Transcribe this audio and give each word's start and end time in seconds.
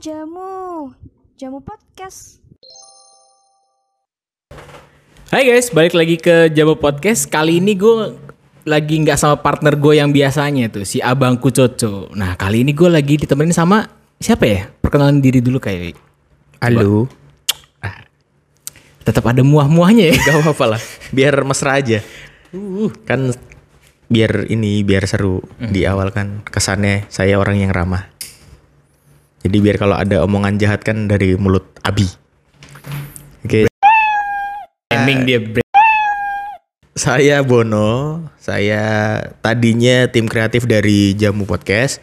jamu, 0.00 0.88
jamu 1.36 1.60
podcast. 1.60 2.40
Hai 5.28 5.48
guys, 5.48 5.72
balik 5.72 5.96
lagi 5.96 6.16
ke 6.20 6.52
Jamu 6.52 6.76
Podcast. 6.76 7.28
Kali 7.28 7.60
ini 7.60 7.76
gue 7.76 8.16
lagi 8.68 9.00
nggak 9.00 9.16
sama 9.16 9.40
partner 9.40 9.76
gue 9.76 9.96
yang 9.96 10.12
biasanya 10.12 10.68
tuh, 10.68 10.84
si 10.84 11.00
Abangku 11.00 11.52
Coco. 11.52 12.08
Nah, 12.12 12.36
kali 12.36 12.64
ini 12.64 12.72
gue 12.76 12.88
lagi 12.88 13.20
ditemenin 13.20 13.52
sama 13.52 13.88
siapa 14.20 14.44
ya? 14.44 14.68
Perkenalan 14.68 15.20
diri 15.24 15.40
dulu 15.40 15.60
kayak. 15.60 15.96
Halo. 16.60 17.08
Tetap 19.02 19.24
ada 19.24 19.42
muah-muahnya 19.42 20.12
ya. 20.12 20.16
Gak 20.28 20.40
apa-apa 20.40 20.76
lah. 20.76 20.82
Biar 21.10 21.32
mesra 21.48 21.80
aja. 21.80 22.04
Kan 23.08 23.32
biar 24.12 24.52
ini 24.52 24.84
biar 24.84 25.08
seru 25.08 25.40
di 25.56 25.88
awal 25.88 26.12
kan 26.12 26.44
kesannya 26.44 27.08
saya 27.08 27.40
orang 27.40 27.64
yang 27.64 27.72
ramah. 27.72 28.11
Jadi 29.42 29.56
biar 29.58 29.76
kalau 29.78 29.98
ada 29.98 30.22
omongan 30.22 30.54
jahat 30.58 30.86
kan 30.86 31.10
dari 31.10 31.34
mulut 31.34 31.66
Abi. 31.82 32.06
Oke. 33.42 33.66
Timing 34.86 35.20
dia 35.26 35.38
break. 35.42 35.66
Saya 36.94 37.42
Bono. 37.42 38.22
Saya 38.38 38.82
tadinya 39.42 40.06
tim 40.06 40.30
kreatif 40.30 40.70
dari 40.70 41.18
Jamu 41.18 41.42
Podcast. 41.42 41.98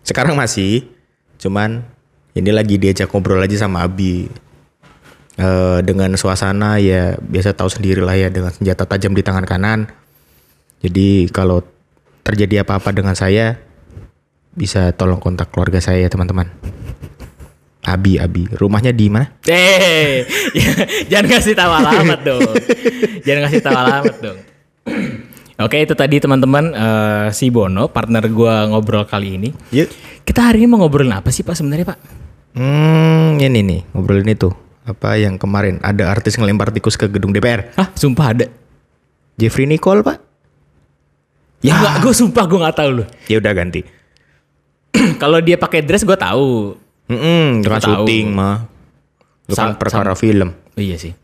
Sekarang 0.00 0.32
masih. 0.32 0.88
Cuman 1.36 1.84
ini 2.32 2.48
lagi 2.48 2.80
diajak 2.80 3.12
ngobrol 3.12 3.44
aja 3.44 3.68
sama 3.68 3.84
Abi. 3.84 4.32
Eh, 5.38 5.78
dengan 5.86 6.16
suasana 6.18 6.82
ya 6.82 7.14
biasa 7.20 7.54
tahu 7.54 7.70
sendiri 7.70 8.02
lah 8.02 8.18
ya 8.18 8.26
dengan 8.26 8.50
senjata 8.50 8.88
tajam 8.88 9.12
di 9.12 9.20
tangan 9.20 9.44
kanan. 9.44 9.92
Jadi 10.80 11.28
kalau 11.30 11.60
terjadi 12.24 12.66
apa-apa 12.66 12.90
dengan 12.96 13.12
saya 13.12 13.60
bisa 14.58 14.90
tolong 14.90 15.22
kontak 15.22 15.54
keluarga 15.54 15.78
saya 15.78 16.02
ya 16.02 16.10
teman-teman. 16.10 16.50
Abi, 17.86 18.18
Abi. 18.18 18.50
Rumahnya 18.50 18.90
di 18.90 19.06
mana? 19.08 19.30
Eh, 19.46 20.26
jangan 21.10 21.26
kasih 21.30 21.54
tahu 21.54 21.72
alamat 21.72 22.20
dong. 22.26 22.42
jangan 23.22 23.42
kasih 23.48 23.60
tahu 23.62 23.76
alamat 23.78 24.16
dong. 24.18 24.38
Oke, 25.64 25.82
itu 25.82 25.94
tadi 25.94 26.22
teman-teman 26.22 26.70
eh, 26.70 27.26
si 27.34 27.50
Bono, 27.50 27.88
partner 27.88 28.26
gue 28.26 28.54
ngobrol 28.70 29.06
kali 29.06 29.40
ini. 29.40 29.50
Yuk. 29.72 29.88
Kita 30.26 30.52
hari 30.52 30.62
ini 30.62 30.68
mau 30.68 30.84
ngobrolin 30.84 31.14
apa 31.16 31.32
sih 31.32 31.40
Pak 31.40 31.56
sebenarnya 31.56 31.88
Pak? 31.88 31.98
Hmm, 32.58 33.40
ini 33.40 33.60
nih 33.64 33.80
ngobrolin 33.94 34.28
itu. 34.28 34.52
Apa 34.84 35.16
yang 35.16 35.40
kemarin 35.40 35.80
ada 35.80 36.08
artis 36.12 36.36
ngelempar 36.36 36.72
tikus 36.72 36.96
ke 36.96 37.08
gedung 37.08 37.32
DPR? 37.32 37.72
Hah, 37.76 37.88
sumpah 37.96 38.26
ada. 38.36 38.46
Jeffrey 39.40 39.64
Nicole, 39.64 40.04
Pak. 40.04 40.18
Ya 41.58 41.74
enggak, 41.74 42.06
gue 42.06 42.14
sumpah 42.14 42.44
gue 42.46 42.58
nggak 42.62 42.76
tahu 42.76 42.90
loh. 43.02 43.06
Ya 43.26 43.42
udah 43.42 43.52
ganti. 43.52 43.82
Kalau 45.22 45.38
dia 45.40 45.56
pakai 45.56 45.84
dress 45.84 46.04
gue 46.04 46.16
tahu. 46.16 46.76
Mm 47.08 47.64
dengan 47.64 47.80
Tahu. 47.80 48.04
syuting 48.04 48.26
mah. 48.32 48.68
Itu 49.48 49.56
kan 49.56 49.72
Sa- 49.74 49.78
perkara 49.80 50.12
film. 50.12 50.52
Oh, 50.52 50.82
iya 50.82 51.00
sih. 51.00 51.16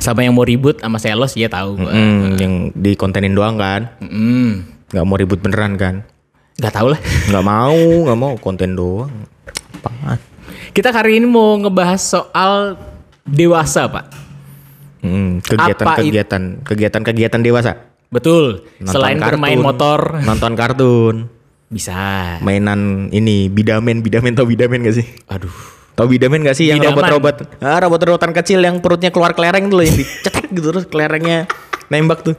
Sama 0.00 0.24
yang 0.24 0.32
mau 0.32 0.48
ribut 0.48 0.80
sama 0.80 0.96
Selos 0.96 1.36
ya 1.36 1.52
tahu 1.52 1.76
gue. 1.76 1.92
Mm, 1.92 2.24
yang 2.40 2.54
dikontenin 2.72 3.36
doang 3.36 3.60
kan. 3.60 3.92
Hmm. 4.00 4.64
Nggak 4.88 5.04
mau 5.04 5.16
ribut 5.20 5.38
beneran 5.44 5.76
kan. 5.76 6.00
Gak 6.56 6.72
tahu 6.72 6.96
lah. 6.96 7.00
Nggak 7.28 7.44
mau, 7.44 7.76
nggak 8.08 8.18
mau 8.18 8.32
konten 8.40 8.72
doang. 8.72 9.12
Apaan? 9.80 10.16
Kita 10.72 10.88
hari 10.92 11.20
ini 11.20 11.28
mau 11.28 11.60
ngebahas 11.60 12.00
soal 12.00 12.80
dewasa 13.28 13.88
Pak. 13.92 14.06
Mm, 15.00 15.40
kegiatan-kegiatan 15.44 16.42
kegiatan-kegiatan 16.64 17.40
dewasa. 17.40 17.72
Betul. 18.08 18.64
Nonton 18.80 18.92
Selain 18.92 19.16
kartun, 19.16 19.36
bermain 19.38 19.60
motor 19.60 20.00
nonton 20.24 20.52
kartun, 20.58 21.16
bisa. 21.70 22.36
mainan 22.42 23.08
ini 23.14 23.46
bidamen, 23.46 24.02
bidamen 24.02 24.34
tau 24.34 24.44
bidamen 24.44 24.82
gak 24.82 25.00
sih? 25.00 25.06
Aduh. 25.30 25.54
Tau 25.94 26.10
bidamen 26.10 26.42
gak 26.42 26.58
sih 26.58 26.66
yang 26.66 26.82
robot-robot? 26.82 27.62
Ah, 27.62 27.78
robot-robotan 27.78 28.34
kecil 28.34 28.58
yang 28.60 28.82
perutnya 28.82 29.14
keluar 29.14 29.32
kelereng 29.32 29.70
tuh 29.70 29.80
loh 29.80 29.86
yang 29.86 29.94
dicetek 29.94 30.50
gitu 30.50 30.74
terus 30.74 30.84
kelerengnya 30.90 31.46
nembak 31.90 32.26
tuh. 32.26 32.36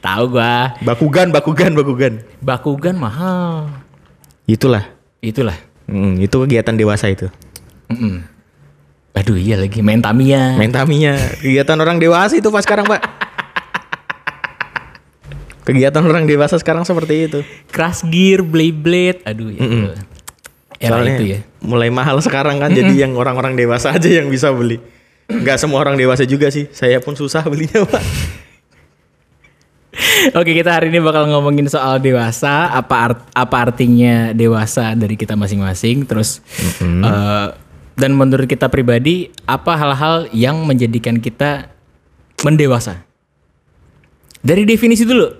Tahu 0.00 0.36
gua. 0.36 0.76
Bakugan, 0.84 1.32
bakugan, 1.32 1.72
bakugan. 1.76 2.12
Bakugan 2.44 2.96
mahal. 2.96 3.68
Itulah. 4.48 4.88
Itulah. 5.20 5.56
Mm, 5.86 6.24
itu 6.24 6.36
kegiatan 6.36 6.74
dewasa 6.74 7.08
itu. 7.08 7.28
Mm-mm. 7.92 8.26
Aduh 9.16 9.38
iya 9.40 9.56
lagi 9.56 9.80
main 9.80 10.04
Tamiya. 10.04 10.60
Main 10.60 10.74
Tamiya. 10.74 11.16
Kegiatan 11.40 11.78
orang 11.80 11.96
dewasa 11.96 12.36
itu 12.36 12.52
pas 12.52 12.60
sekarang, 12.60 12.84
Pak. 12.84 13.00
Kegiatan 15.66 15.98
orang 16.06 16.30
dewasa 16.30 16.54
sekarang 16.62 16.86
seperti 16.86 17.26
itu. 17.26 17.42
Crash 17.74 18.06
Gear, 18.06 18.46
Blade, 18.46 19.26
aduh 19.26 19.50
ya. 19.50 19.60
Era 20.78 21.00
Soalnya 21.00 21.14
itu 21.18 21.24
ya. 21.34 21.40
mulai 21.64 21.90
mahal 21.90 22.20
sekarang 22.22 22.62
kan 22.62 22.70
jadi 22.70 23.08
yang 23.08 23.18
orang-orang 23.18 23.58
dewasa 23.58 23.90
aja 23.90 24.06
yang 24.06 24.30
bisa 24.30 24.54
beli. 24.54 24.78
Nggak 25.26 25.58
semua 25.58 25.82
orang 25.82 25.98
dewasa 25.98 26.22
juga 26.22 26.52
sih. 26.54 26.70
Saya 26.70 27.02
pun 27.02 27.18
susah 27.18 27.42
belinya, 27.50 27.82
Pak. 27.82 28.04
Oke 30.36 30.52
kita 30.52 30.76
hari 30.76 30.92
ini 30.92 31.00
bakal 31.00 31.24
ngomongin 31.32 31.66
soal 31.72 31.96
dewasa, 31.98 32.68
apa 32.68 32.94
art- 33.10 33.26
apa 33.32 33.56
artinya 33.70 34.36
dewasa 34.36 34.92
dari 34.92 35.16
kita 35.16 35.32
masing-masing, 35.40 36.04
terus 36.04 36.44
eh, 36.84 37.48
dan 37.96 38.10
menurut 38.12 38.44
kita 38.44 38.68
pribadi 38.68 39.32
apa 39.48 39.72
hal-hal 39.72 40.28
yang 40.36 40.60
menjadikan 40.68 41.16
kita 41.16 41.72
mendewasa. 42.44 43.08
Dari 44.44 44.68
definisi 44.68 45.08
dulu, 45.08 45.32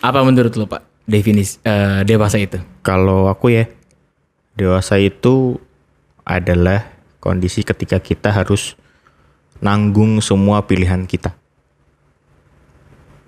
apa 0.00 0.24
menurut 0.24 0.56
lo 0.56 0.64
pak 0.64 0.82
definisi 1.04 1.60
eh, 1.64 2.00
dewasa 2.08 2.40
itu? 2.40 2.56
Kalau 2.80 3.28
aku 3.28 3.52
ya, 3.52 3.68
dewasa 4.56 4.96
itu 4.96 5.60
adalah 6.24 6.88
kondisi 7.20 7.60
ketika 7.60 8.00
kita 8.00 8.32
harus 8.32 8.78
nanggung 9.60 10.24
semua 10.24 10.64
pilihan 10.64 11.04
kita. 11.04 11.36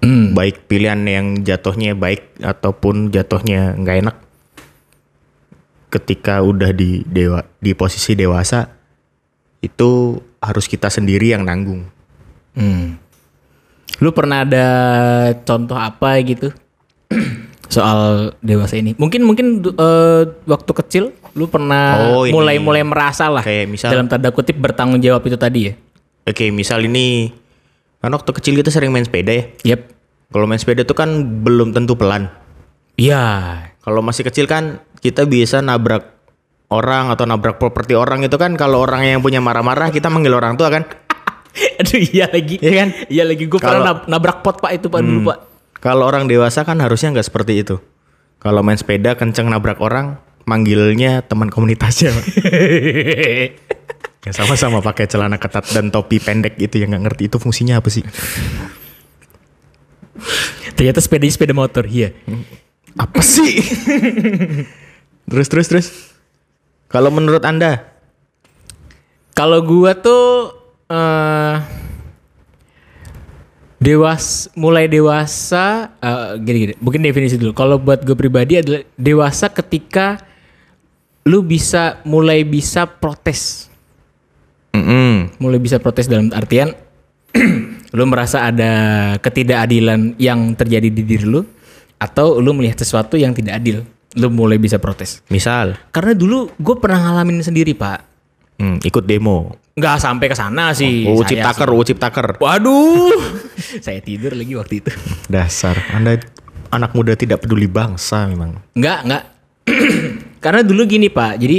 Hmm. 0.02 0.34
Baik 0.34 0.66
pilihan 0.66 0.98
yang 1.06 1.26
jatuhnya 1.46 1.94
baik 1.94 2.40
ataupun 2.42 3.12
jatuhnya 3.12 3.76
nggak 3.78 3.98
enak. 4.02 4.16
Ketika 5.92 6.40
udah 6.40 6.72
di 6.72 7.04
dewa 7.04 7.44
di 7.60 7.76
posisi 7.76 8.16
dewasa, 8.16 8.64
itu 9.60 10.16
harus 10.40 10.64
kita 10.66 10.88
sendiri 10.88 11.36
yang 11.36 11.44
nanggung. 11.44 11.84
Hmm. 12.56 12.96
Lu 14.00 14.10
pernah 14.16 14.42
ada 14.42 14.66
contoh 15.44 15.76
apa 15.76 16.16
gitu 16.24 16.50
soal 17.74 18.32
dewasa 18.40 18.76
ini? 18.76 18.92
Mungkin 18.96 19.24
mungkin 19.24 19.46
eh, 19.64 20.22
waktu 20.44 20.72
kecil 20.76 21.04
lu 21.32 21.48
pernah 21.48 22.12
Oh, 22.12 22.28
mulai-mulai 22.28 22.84
merasa 22.84 23.32
lah 23.32 23.40
Kayak 23.40 23.72
misal- 23.72 23.92
dalam 23.92 24.04
tanda 24.04 24.28
kutip 24.28 24.56
bertanggung 24.56 25.00
jawab 25.00 25.24
itu 25.24 25.36
tadi 25.36 25.72
ya. 25.72 25.74
Oke, 26.22 26.52
misal 26.52 26.84
ini 26.84 27.32
kan 27.98 28.12
waktu 28.12 28.30
kecil 28.30 28.54
kita 28.54 28.68
sering 28.68 28.92
main 28.92 29.02
sepeda 29.02 29.32
ya. 29.32 29.44
Yep. 29.74 29.80
Kalau 30.32 30.46
main 30.46 30.60
sepeda 30.60 30.82
itu 30.82 30.92
kan 30.92 31.08
belum 31.42 31.72
tentu 31.72 31.94
pelan. 31.94 32.28
Iya. 32.96 33.24
Kalau 33.80 34.00
masih 34.00 34.22
kecil 34.22 34.44
kan 34.44 34.80
kita 35.00 35.26
bisa 35.26 35.58
nabrak 35.58 36.14
orang 36.68 37.10
atau 37.10 37.26
nabrak 37.26 37.58
properti 37.58 37.92
orang 37.92 38.22
itu 38.22 38.36
kan 38.36 38.54
kalau 38.54 38.80
orang 38.80 39.04
yang 39.04 39.20
punya 39.20 39.42
marah-marah 39.42 39.90
kita 39.90 40.08
manggil 40.08 40.32
orang 40.32 40.54
tua 40.54 40.70
kan. 40.70 40.84
Aduh 41.80 42.00
iya 42.00 42.28
lagi. 42.28 42.56
Iya 42.60 42.72
kan? 42.72 42.88
Iya 43.08 43.24
lagi 43.26 43.44
gue 43.44 43.60
pernah 43.60 44.04
nabrak 44.06 44.40
pot 44.40 44.56
Pak 44.56 44.72
itu 44.72 44.86
Pak 44.88 45.00
dulu 45.00 45.32
Pak. 45.32 45.38
Kalau 45.82 46.06
orang 46.06 46.30
dewasa 46.30 46.62
kan 46.62 46.78
harusnya 46.78 47.10
nggak 47.10 47.26
seperti 47.26 47.66
itu. 47.66 47.82
Kalau 48.38 48.62
main 48.62 48.78
sepeda 48.78 49.18
kenceng 49.18 49.50
nabrak 49.50 49.82
orang 49.82 50.22
manggilnya 50.46 51.26
teman 51.26 51.50
komunitasnya. 51.50 52.14
Pak. 52.14 52.26
ya 54.26 54.30
sama-sama 54.30 54.78
pakai 54.78 55.10
celana 55.10 55.42
ketat 55.42 55.66
dan 55.74 55.90
topi 55.90 56.22
pendek 56.22 56.54
itu 56.62 56.78
yang 56.78 56.94
nggak 56.94 57.10
ngerti 57.10 57.22
itu 57.26 57.36
fungsinya 57.42 57.82
apa 57.82 57.90
sih? 57.90 58.06
Ternyata 60.78 61.02
sepedanya 61.02 61.34
sepeda 61.34 61.54
motor. 61.54 61.82
Iya. 61.90 62.14
Apa 62.94 63.18
sih? 63.18 63.58
terus 65.26 65.50
terus 65.50 65.66
terus. 65.66 65.86
Kalau 66.86 67.10
menurut 67.10 67.42
Anda? 67.42 67.90
Kalau 69.34 69.66
gua 69.66 69.98
tuh 69.98 70.54
eh 70.86 71.82
dewas 73.82 74.46
mulai 74.54 74.86
dewasa 74.86 75.90
eh, 75.98 76.38
gini 76.38 76.58
gini 76.70 76.74
mungkin 76.78 77.02
definisi 77.02 77.34
dulu. 77.34 77.52
Kalau 77.52 77.82
buat 77.82 78.06
gue 78.06 78.14
pribadi 78.14 78.62
adalah 78.62 78.86
dewasa 78.94 79.50
ketika 79.50 80.22
lu 81.26 81.42
bisa 81.42 81.98
mulai 82.06 82.46
bisa 82.46 82.86
protes. 82.86 83.68
Mm-mm. 84.72 85.36
mulai 85.36 85.60
bisa 85.60 85.76
protes 85.76 86.08
dalam 86.08 86.32
artian 86.32 86.72
lu 87.96 88.04
merasa 88.08 88.48
ada 88.48 88.72
ketidakadilan 89.20 90.16
yang 90.16 90.56
terjadi 90.56 90.88
di 90.88 91.04
diri 91.04 91.28
lu 91.28 91.44
atau 92.00 92.40
lu 92.40 92.56
melihat 92.56 92.80
sesuatu 92.80 93.20
yang 93.20 93.36
tidak 93.36 93.60
adil 93.60 93.84
lu 94.16 94.28
mulai 94.28 94.60
bisa 94.60 94.76
protes. 94.76 95.24
Misal, 95.32 95.76
karena 95.92 96.12
dulu 96.12 96.52
gue 96.60 96.76
pernah 96.76 97.00
ngalamin 97.00 97.40
sendiri 97.40 97.72
pak. 97.72 98.04
Hmm, 98.60 98.76
ikut 98.84 99.04
demo. 99.08 99.56
Nggak 99.72 99.96
sampai 99.98 100.26
ke 100.28 100.36
sana 100.36 100.76
sih 100.76 101.08
Saya 101.08 101.24
Ciptaker, 101.28 101.68
UU 101.72 101.84
Ciptaker. 101.88 102.26
Waduh, 102.36 103.16
saya 103.84 104.00
tidur 104.04 104.36
lagi 104.36 104.52
waktu 104.52 104.84
itu. 104.84 104.92
Dasar, 105.32 105.76
Anda 105.92 106.20
anak 106.68 106.92
muda 106.92 107.16
tidak 107.16 107.44
peduli 107.44 107.68
bangsa 107.68 108.28
memang. 108.28 108.60
Enggak, 108.76 108.98
enggak. 109.04 109.24
Karena 110.44 110.60
dulu 110.66 110.84
gini 110.84 111.08
Pak, 111.08 111.40
jadi 111.40 111.58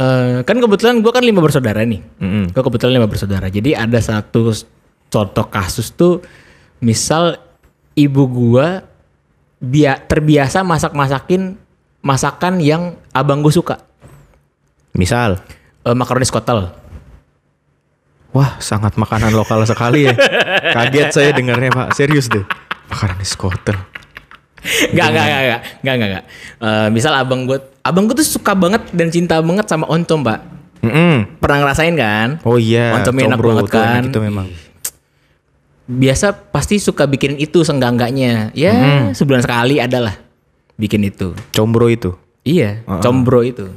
Eh, 0.00 0.40
kan 0.48 0.56
kebetulan 0.56 1.04
gue 1.04 1.12
kan 1.12 1.20
lima 1.20 1.44
bersaudara 1.44 1.84
nih. 1.84 2.00
Mm-mm. 2.00 2.56
Gue 2.56 2.62
kebetulan 2.64 2.96
lima 2.96 3.04
bersaudara. 3.10 3.52
Jadi 3.52 3.76
ada 3.76 4.00
satu 4.00 4.48
contoh 5.12 5.46
kasus 5.52 5.92
tuh, 5.92 6.24
misal 6.80 7.36
ibu 7.92 8.24
gua 8.24 8.80
bia 9.60 10.00
terbiasa 10.00 10.64
masak 10.64 10.96
masakin 10.96 11.60
masakan 12.00 12.64
yang 12.64 12.96
abang 13.12 13.44
gue 13.44 13.52
suka. 13.52 13.84
Misal, 14.96 15.36
Eh, 15.80 15.92
makaroni 15.92 16.24
skotel. 16.24 16.72
Wah 18.30 18.58
sangat 18.62 18.94
makanan 18.96 19.34
lokal 19.34 19.62
sekali 19.66 20.10
ya. 20.10 20.14
Kaget 20.76 21.08
saya 21.14 21.30
dengarnya 21.34 21.70
Pak, 21.70 21.88
serius 21.94 22.30
deh. 22.30 22.44
Makanan 22.90 23.22
skotel. 23.22 23.78
Gak, 24.92 25.08
gak, 25.08 25.24
gak, 25.24 25.40
gak, 25.40 25.60
gak, 25.80 25.94
gak, 25.96 26.08
gak. 26.20 26.24
Eh, 26.60 26.88
misal 26.92 27.16
abang 27.16 27.48
gue, 27.48 27.56
abang 27.80 28.04
gue 28.04 28.16
tuh 28.20 28.28
suka 28.28 28.52
banget 28.52 28.92
dan 28.92 29.08
cinta 29.08 29.40
banget 29.40 29.64
sama 29.64 29.88
oncom, 29.88 30.20
pak. 30.20 30.40
Mm-mm. 30.84 31.40
Pernah 31.40 31.58
ngerasain 31.64 31.94
kan? 31.96 32.28
Oh 32.44 32.56
iya, 32.56 32.96
Oncomnya 32.96 33.28
enak 33.32 33.40
banget 33.40 33.68
kan? 33.72 34.02
Itu 34.08 34.20
memang. 34.20 34.48
Biasa 35.90 36.32
pasti 36.32 36.76
suka 36.78 37.08
bikin 37.08 37.36
itu 37.40 37.64
senggangganya. 37.64 38.52
Ya, 38.52 39.08
sebulan 39.16 39.44
sekali 39.44 39.80
adalah 39.80 40.16
bikin 40.76 41.04
itu. 41.08 41.36
Combro 41.52 41.88
itu. 41.88 42.16
Iya, 42.44 42.84
combro 43.04 43.44
itu. 43.44 43.68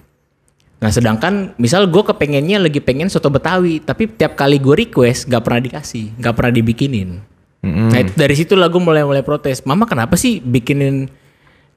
Nah, 0.84 0.92
sedangkan 0.92 1.56
misal 1.56 1.88
gue 1.88 2.04
kepengennya 2.04 2.60
lagi 2.60 2.84
pengen 2.84 3.08
soto 3.08 3.32
Betawi, 3.32 3.80
tapi 3.80 4.12
tiap 4.12 4.36
kali 4.36 4.60
gue 4.60 4.84
request 4.84 5.32
gak 5.32 5.48
pernah 5.48 5.64
dikasih, 5.64 6.12
gak 6.20 6.36
pernah 6.36 6.52
dibikinin. 6.52 7.24
Mm-mm. 7.64 7.96
Nah, 7.96 8.04
itu, 8.04 8.12
dari 8.20 8.36
situ 8.36 8.60
lah 8.60 8.68
gue 8.68 8.84
mulai 8.84 9.08
mulai 9.08 9.24
protes. 9.24 9.64
Mama 9.64 9.88
kenapa 9.88 10.20
sih 10.20 10.44
bikinin 10.44 11.08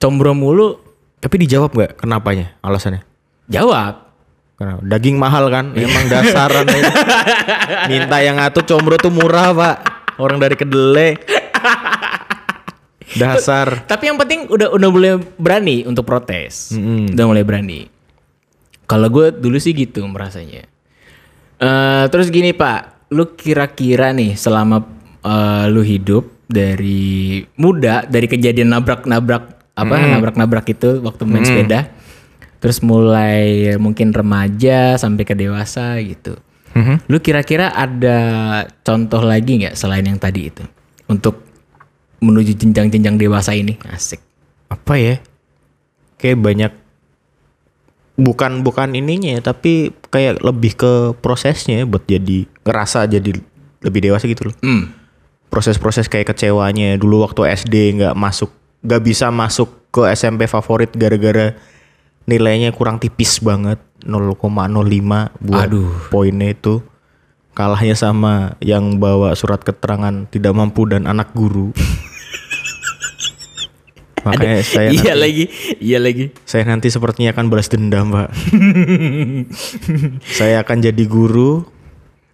combro 0.02 0.34
mulu? 0.34 0.82
Tapi 1.22 1.46
dijawab 1.46 1.70
nggak 1.70 2.02
kenapanya? 2.02 2.58
Alasannya? 2.58 3.06
Jawab. 3.46 4.10
Kenapa? 4.58 4.82
Daging 4.82 5.16
mahal 5.22 5.54
kan? 5.54 5.70
Emang 5.78 6.10
dasaran. 6.10 6.66
Minta 7.90 8.18
yang 8.18 8.42
ngatur 8.42 8.66
combro 8.66 8.98
tuh 8.98 9.14
murah 9.14 9.54
pak. 9.54 9.76
Orang 10.18 10.42
dari 10.42 10.58
kedelai. 10.58 11.14
Dasar. 13.22 13.86
Tapi 13.86 14.10
yang 14.10 14.18
penting 14.18 14.50
udah 14.50 14.74
udah 14.74 14.88
mulai 14.90 15.14
berani 15.38 15.86
untuk 15.86 16.02
protes. 16.02 16.74
Mm-mm. 16.74 17.14
Udah 17.14 17.24
mulai 17.30 17.46
berani. 17.46 17.95
Kalau 18.86 19.10
gue 19.10 19.34
dulu 19.34 19.58
sih 19.58 19.74
gitu 19.74 20.06
merasanya. 20.06 20.66
Eh 21.58 22.04
terus 22.10 22.30
gini 22.30 22.54
Pak, 22.54 23.10
lu 23.12 23.34
kira-kira 23.34 24.14
nih 24.14 24.38
selama 24.38 24.82
eh, 25.26 25.66
lu 25.70 25.82
hidup 25.82 26.46
dari 26.46 27.42
muda 27.58 28.06
dari 28.06 28.30
kejadian 28.30 28.70
nabrak-nabrak 28.70 29.58
apa 29.76 29.94
nabrak-nabrak 29.98 30.72
itu 30.72 31.04
waktu 31.04 31.22
main 31.28 31.44
sepeda, 31.44 31.92
terus 32.62 32.80
mulai 32.80 33.74
mungkin 33.76 34.14
remaja 34.14 34.96
sampai 34.96 35.26
ke 35.28 35.34
dewasa 35.36 36.00
gitu. 36.00 36.38
Mhm. 36.72 37.08
Lu 37.08 37.18
kira-kira 37.20 37.72
ada 37.72 38.18
contoh 38.84 39.20
lagi 39.20 39.60
nggak 39.60 39.76
selain 39.76 40.04
yang 40.04 40.16
tadi 40.16 40.48
itu 40.48 40.64
untuk 41.10 41.44
menuju 42.20 42.56
jenjang-jenjang 42.56 43.16
dewasa 43.20 43.52
ini? 43.52 43.76
Asik. 43.84 44.20
Apa 44.72 44.96
ya? 44.96 45.20
Kayak 46.16 46.38
banyak 46.40 46.72
bukan 48.16 48.64
bukan 48.64 48.96
ininya 48.96 49.36
ya, 49.36 49.40
tapi 49.44 49.92
kayak 50.08 50.40
lebih 50.40 50.72
ke 50.76 50.92
prosesnya 51.20 51.84
ya 51.84 51.84
buat 51.84 52.04
jadi 52.08 52.48
ngerasa 52.64 53.04
jadi 53.08 53.36
lebih 53.84 54.00
dewasa 54.10 54.24
gitu 54.26 54.50
loh. 54.50 54.56
Hmm. 54.64 54.92
Proses-proses 55.52 56.10
kayak 56.10 56.34
kecewanya 56.34 56.96
dulu 56.98 57.22
waktu 57.22 57.54
SD 57.54 58.02
nggak 58.02 58.16
masuk, 58.18 58.50
nggak 58.82 59.02
bisa 59.04 59.28
masuk 59.30 59.68
ke 59.94 60.04
SMP 60.12 60.48
favorit 60.50 60.90
gara-gara 60.92 61.54
nilainya 62.26 62.74
kurang 62.74 62.98
tipis 62.98 63.38
banget 63.38 63.78
0,05 64.02 64.42
buat 65.40 65.68
Aduh. 65.70 66.10
poinnya 66.10 66.52
itu 66.52 66.82
kalahnya 67.56 67.96
sama 67.96 68.60
yang 68.60 69.00
bawa 69.00 69.32
surat 69.32 69.64
keterangan 69.64 70.28
tidak 70.28 70.52
mampu 70.52 70.84
dan 70.84 71.08
anak 71.08 71.32
guru. 71.32 71.72
Makanya 74.26 74.60
saya 74.60 74.88
iya 74.90 75.14
nanti- 75.14 75.22
lagi, 75.22 75.44
iya 75.78 75.98
lagi. 76.02 76.24
saya 76.42 76.66
nanti 76.66 76.90
sepertinya 76.90 77.30
akan 77.30 77.46
balas 77.46 77.70
dendam, 77.70 78.10
Pak. 78.10 78.28
saya 80.38 80.60
akan 80.60 80.76
jadi 80.82 81.04
guru 81.06 81.62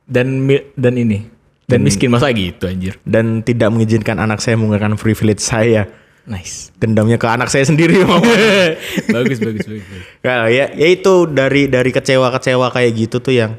Dan 0.03 0.49
dan 0.75 0.95
ini 0.97 1.29
dan 1.65 1.81
miskin 1.81 2.13
masa 2.13 2.29
gitu 2.33 2.69
anjir. 2.69 3.01
dan 3.07 3.41
tidak 3.41 3.73
mengizinkan 3.73 4.17
anak 4.17 4.41
saya 4.41 4.57
menggunakan 4.57 4.93
privilege 4.97 5.41
saya. 5.41 5.89
Nice. 6.23 6.71
Dendamnya 6.77 7.17
ke 7.17 7.27
anak 7.27 7.49
saya 7.49 7.65
sendiri, 7.65 7.99
bagus, 8.07 8.31
bagus, 9.11 9.39
bagus. 9.43 9.67
bagus. 9.67 10.03
ya, 10.23 10.69
ya, 10.71 10.87
itu 10.87 11.27
dari 11.27 11.67
dari 11.67 11.91
kecewa-kecewa 11.91 12.71
kayak 12.71 12.93
gitu 12.95 13.17
tuh 13.19 13.35
yang 13.35 13.53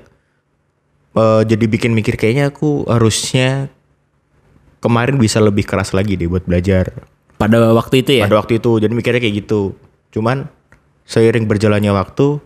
eh, 1.11 1.41
jadi 1.43 1.65
bikin 1.65 1.91
mikir 1.91 2.15
kayaknya 2.15 2.53
aku 2.53 2.85
harusnya 2.85 3.67
kemarin 4.79 5.17
bisa 5.17 5.41
lebih 5.41 5.65
keras 5.65 5.91
lagi 5.91 6.15
deh 6.15 6.29
buat 6.29 6.45
belajar 6.45 7.03
Pada 7.43 7.75
waktu 7.75 7.95
itu 8.01 8.11
ya. 8.19 8.23
pada 8.25 8.39
waktu 8.39 8.63
itu. 8.63 8.71
Jadi 8.79 8.93
mikirnya 8.95 9.19
kayak 9.19 9.35
gitu. 9.43 9.75
Cuman 10.15 10.47
seiring 11.03 11.45
berjalannya 11.45 11.91
waktu 11.91 12.39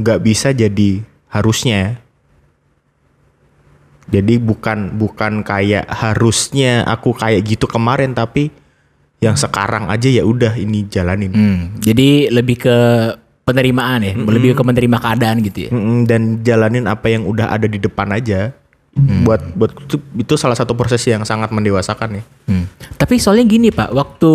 nggak 0.00 0.20
bisa 0.24 0.56
jadi 0.56 1.02
harusnya. 1.28 2.00
Jadi 4.08 4.40
bukan 4.40 4.96
bukan 4.96 5.44
kayak 5.44 5.84
harusnya 5.84 6.80
aku 6.88 7.12
kayak 7.12 7.44
gitu 7.44 7.68
kemarin 7.68 8.16
tapi 8.16 8.48
yang 9.20 9.36
sekarang 9.36 9.90
aja 9.92 10.08
ya 10.08 10.24
udah 10.24 10.56
ini 10.56 10.88
jalanin. 10.88 11.32
Hmm, 11.34 11.60
jadi 11.76 12.32
lebih 12.32 12.56
ke 12.56 12.76
penerimaan 13.48 14.00
ya, 14.04 14.14
lebih 14.14 14.54
ke 14.54 14.62
menerima 14.62 14.96
keadaan 15.00 15.40
gitu 15.40 15.58
ya. 15.68 15.70
Mm-mm, 15.72 16.04
dan 16.04 16.44
jalanin 16.44 16.84
apa 16.84 17.08
yang 17.08 17.24
udah 17.24 17.48
ada 17.48 17.64
di 17.64 17.80
depan 17.80 18.12
aja. 18.12 18.54
Buat 18.98 19.54
buat 19.54 19.72
itu, 19.78 19.96
itu 20.16 20.34
salah 20.34 20.54
satu 20.54 20.74
proses 20.74 20.98
yang 21.02 21.22
sangat 21.22 21.48
mendewasakan 21.48 22.18
ya. 22.18 22.22
Hmm. 22.44 22.66
Tapi 22.94 23.16
soalnya 23.16 23.46
gini 23.46 23.70
Pak, 23.70 23.90
waktu 23.90 24.32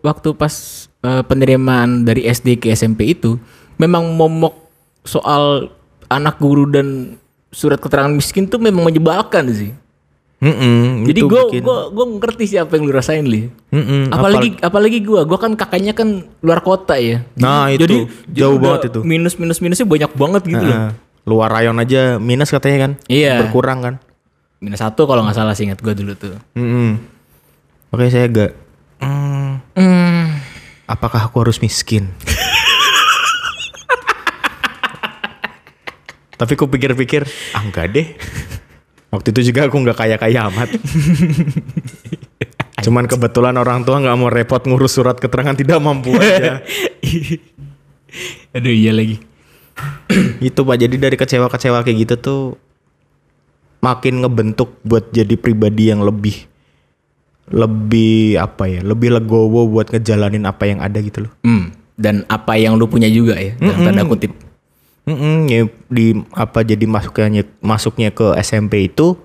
waktu 0.00 0.28
pas 0.32 0.54
eh, 1.00 1.22
penerimaan 1.22 2.04
dari 2.04 2.24
SD 2.24 2.58
ke 2.58 2.68
SMP 2.70 3.10
itu 3.10 3.40
memang 3.76 4.04
momok 4.10 4.52
soal 5.00 5.72
anak 6.06 6.36
guru 6.36 6.68
dan 6.68 7.16
surat 7.48 7.80
keterangan 7.80 8.10
miskin 8.10 8.44
tuh 8.44 8.60
memang 8.60 8.84
menyebalkan 8.84 9.48
sih. 9.48 9.72
Mm-mm, 10.40 11.04
Jadi 11.04 11.20
itu 11.20 11.28
gue 11.28 11.42
bikin- 11.52 11.60
gue 11.60 11.78
gue 11.92 12.06
ngerti 12.16 12.44
sih 12.48 12.56
apa 12.56 12.72
yang 12.72 12.88
lu 12.88 12.96
rasain 12.96 13.28
li. 13.28 13.52
Mm-mm, 13.68 14.08
Apalagi 14.08 14.56
apalagi 14.58 15.04
gue, 15.04 15.20
gue 15.20 15.38
kan 15.38 15.52
kakaknya 15.52 15.92
kan 15.92 16.08
luar 16.40 16.64
kota 16.64 16.96
ya. 16.96 17.28
Nah, 17.36 17.68
itu. 17.68 17.84
Jadi 17.84 17.96
Jauh 18.32 18.56
udah 18.56 18.60
banget 18.62 18.80
itu. 18.88 19.00
Minus 19.04 19.36
minus 19.36 19.60
minusnya 19.60 19.84
banyak 19.84 20.12
banget 20.16 20.42
gitu 20.48 20.64
loh. 20.64 20.96
Luar 21.30 21.46
rayon 21.46 21.78
aja 21.78 22.18
minus 22.18 22.50
katanya 22.50 22.90
kan? 22.90 22.92
Iya. 23.06 23.46
Berkurang 23.46 23.78
kan? 23.78 23.94
Minus 24.58 24.82
satu 24.82 25.06
kalau 25.06 25.22
nggak 25.22 25.38
salah 25.38 25.54
sih 25.54 25.70
ingat 25.70 25.78
gue 25.78 25.94
dulu 25.94 26.18
tuh. 26.18 26.34
Mm-mm. 26.58 26.98
Oke 27.94 28.10
saya 28.10 28.26
agak. 28.26 28.50
hmm, 28.98 29.78
Hmm. 29.78 30.26
apakah 30.84 31.22
aku 31.22 31.46
harus 31.46 31.62
miskin? 31.62 32.10
Tapi 36.34 36.56
aku 36.56 36.66
pikir-pikir, 36.66 37.28
ah 37.52 37.60
enggak 37.60 37.92
deh. 37.92 38.06
Waktu 39.12 39.28
itu 39.30 39.52
juga 39.52 39.68
aku 39.68 39.76
nggak 39.76 39.98
kaya-kaya 39.98 40.48
amat. 40.48 40.72
Cuman 42.84 43.04
kebetulan 43.04 43.52
orang 43.54 43.84
tua 43.84 44.00
nggak 44.00 44.16
mau 44.16 44.32
repot 44.32 44.64
ngurus 44.64 44.96
surat 44.96 45.20
keterangan 45.20 45.52
tidak 45.52 45.76
mampu 45.78 46.16
aja. 46.16 46.64
Aduh 48.56 48.72
iya 48.72 48.90
lagi. 48.90 49.20
itu 50.42 50.60
pak 50.60 50.76
jadi 50.76 50.96
dari 50.98 51.16
kecewa-kecewa 51.16 51.80
kayak 51.80 51.98
gitu 52.00 52.14
tuh 52.16 52.40
makin 53.80 54.20
ngebentuk 54.20 54.76
buat 54.82 55.08
jadi 55.08 55.34
pribadi 55.34 55.88
yang 55.88 56.00
lebih 56.00 56.48
lebih 57.48 58.38
apa 58.38 58.68
ya 58.68 58.80
lebih 58.80 59.10
legowo 59.12 59.66
buat 59.66 59.88
ngejalanin 59.88 60.44
apa 60.44 60.64
yang 60.64 60.78
ada 60.78 60.98
gitu 60.98 61.26
loh 61.26 61.32
Hmm. 61.40 61.74
Dan 61.94 62.24
apa 62.26 62.56
yang 62.56 62.74
lu 62.74 62.88
punya 62.88 63.04
juga 63.06 63.36
ya, 63.36 63.52
dalam 63.60 63.84
tanda 63.84 64.08
kutip. 64.08 64.32
Mm-mm, 65.04 65.44
ya, 65.44 65.68
di 65.84 66.16
apa 66.32 66.64
jadi 66.64 66.80
masuknya 66.82 67.28
masuknya 67.60 68.08
ke 68.08 68.24
SMP 68.40 68.88
itu 68.88 69.20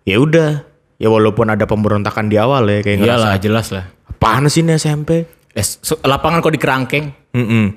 ya 0.00 0.16
udah 0.16 0.64
ya 0.96 1.08
walaupun 1.08 1.52
ada 1.52 1.64
pemberontakan 1.64 2.32
di 2.32 2.40
awal 2.40 2.64
ya 2.66 2.80
kayak 2.80 3.04
ngerasa 3.04 3.20
Iyalah, 3.20 3.36
jelas 3.36 3.66
lah. 3.68 3.84
apaan 4.06 4.48
sih 4.48 4.64
ini 4.64 4.72
SMP 4.74 5.28
Eh, 5.50 5.60
so- 5.60 6.00
lapangan 6.00 6.40
kok 6.40 6.48
di 6.48 6.56
kerangkeng? 6.56 7.12
Mm-mm. 7.36 7.76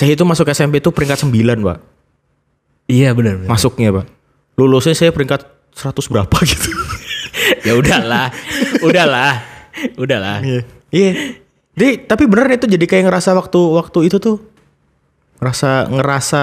Saya 0.00 0.16
itu 0.16 0.24
masuk 0.24 0.48
SMP 0.48 0.80
itu 0.80 0.88
peringkat 0.88 1.20
9 1.20 1.60
pak 1.60 1.78
Iya 2.88 3.12
benar. 3.12 3.36
benar. 3.44 3.48
masuknya 3.52 3.92
pak 3.92 4.08
lulusnya 4.56 4.96
saya 4.96 5.12
peringkat 5.12 5.44
100 5.76 5.92
berapa 6.08 6.36
gitu 6.50 6.72
ya 7.64 7.76
udahlah, 7.76 8.32
udahlah, 8.84 9.32
udahlah. 9.96 10.38
Iya. 10.42 10.60
Iya. 10.90 11.10
Jadi 11.76 11.90
tapi 12.04 12.24
bener 12.26 12.50
itu 12.52 12.66
jadi 12.66 12.84
kayak 12.84 13.04
ngerasa 13.08 13.32
waktu 13.32 13.60
waktu 13.60 13.98
itu 14.10 14.16
tuh 14.20 14.36
ngerasa 15.40 15.88
ngerasa 15.88 16.42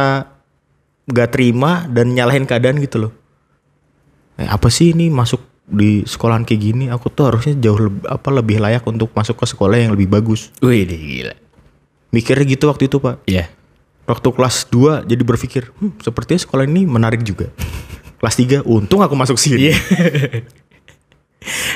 gak 1.08 1.30
terima 1.36 1.86
dan 1.92 2.12
nyalahin 2.16 2.48
keadaan 2.48 2.82
gitu 2.82 3.08
loh. 3.08 3.14
Eh, 4.38 4.48
apa 4.48 4.68
sih 4.72 4.94
ini 4.96 5.10
masuk 5.12 5.42
di 5.68 6.02
sekolahan 6.08 6.48
kayak 6.48 6.62
gini? 6.62 6.86
Aku 6.90 7.12
tuh 7.12 7.30
harusnya 7.34 7.54
jauh 7.60 7.78
lebih, 7.78 8.04
apa 8.08 8.30
lebih 8.34 8.58
layak 8.62 8.84
untuk 8.88 9.12
masuk 9.14 9.38
ke 9.38 9.46
sekolah 9.46 9.78
yang 9.78 9.92
lebih 9.94 10.08
bagus. 10.10 10.50
Wih, 10.64 10.88
gila. 10.88 11.36
Mikirnya 12.10 12.46
gitu 12.46 12.66
waktu 12.66 12.86
itu 12.86 12.98
pak. 12.98 13.22
Iya. 13.24 13.52
waktu 14.06 14.24
kelas 14.26 14.72
2 14.72 15.04
jadi 15.04 15.20
berpikir, 15.20 15.68
hmm, 15.74 16.00
sepertinya 16.00 16.40
sekolah 16.40 16.64
ini 16.64 16.84
menarik 16.84 17.20
juga. 17.22 17.52
kelas 18.20 18.36
3, 18.36 18.64
untung 18.64 19.00
aku 19.00 19.14
masuk 19.14 19.36
sini. 19.36 19.68
Iya. 19.68 19.76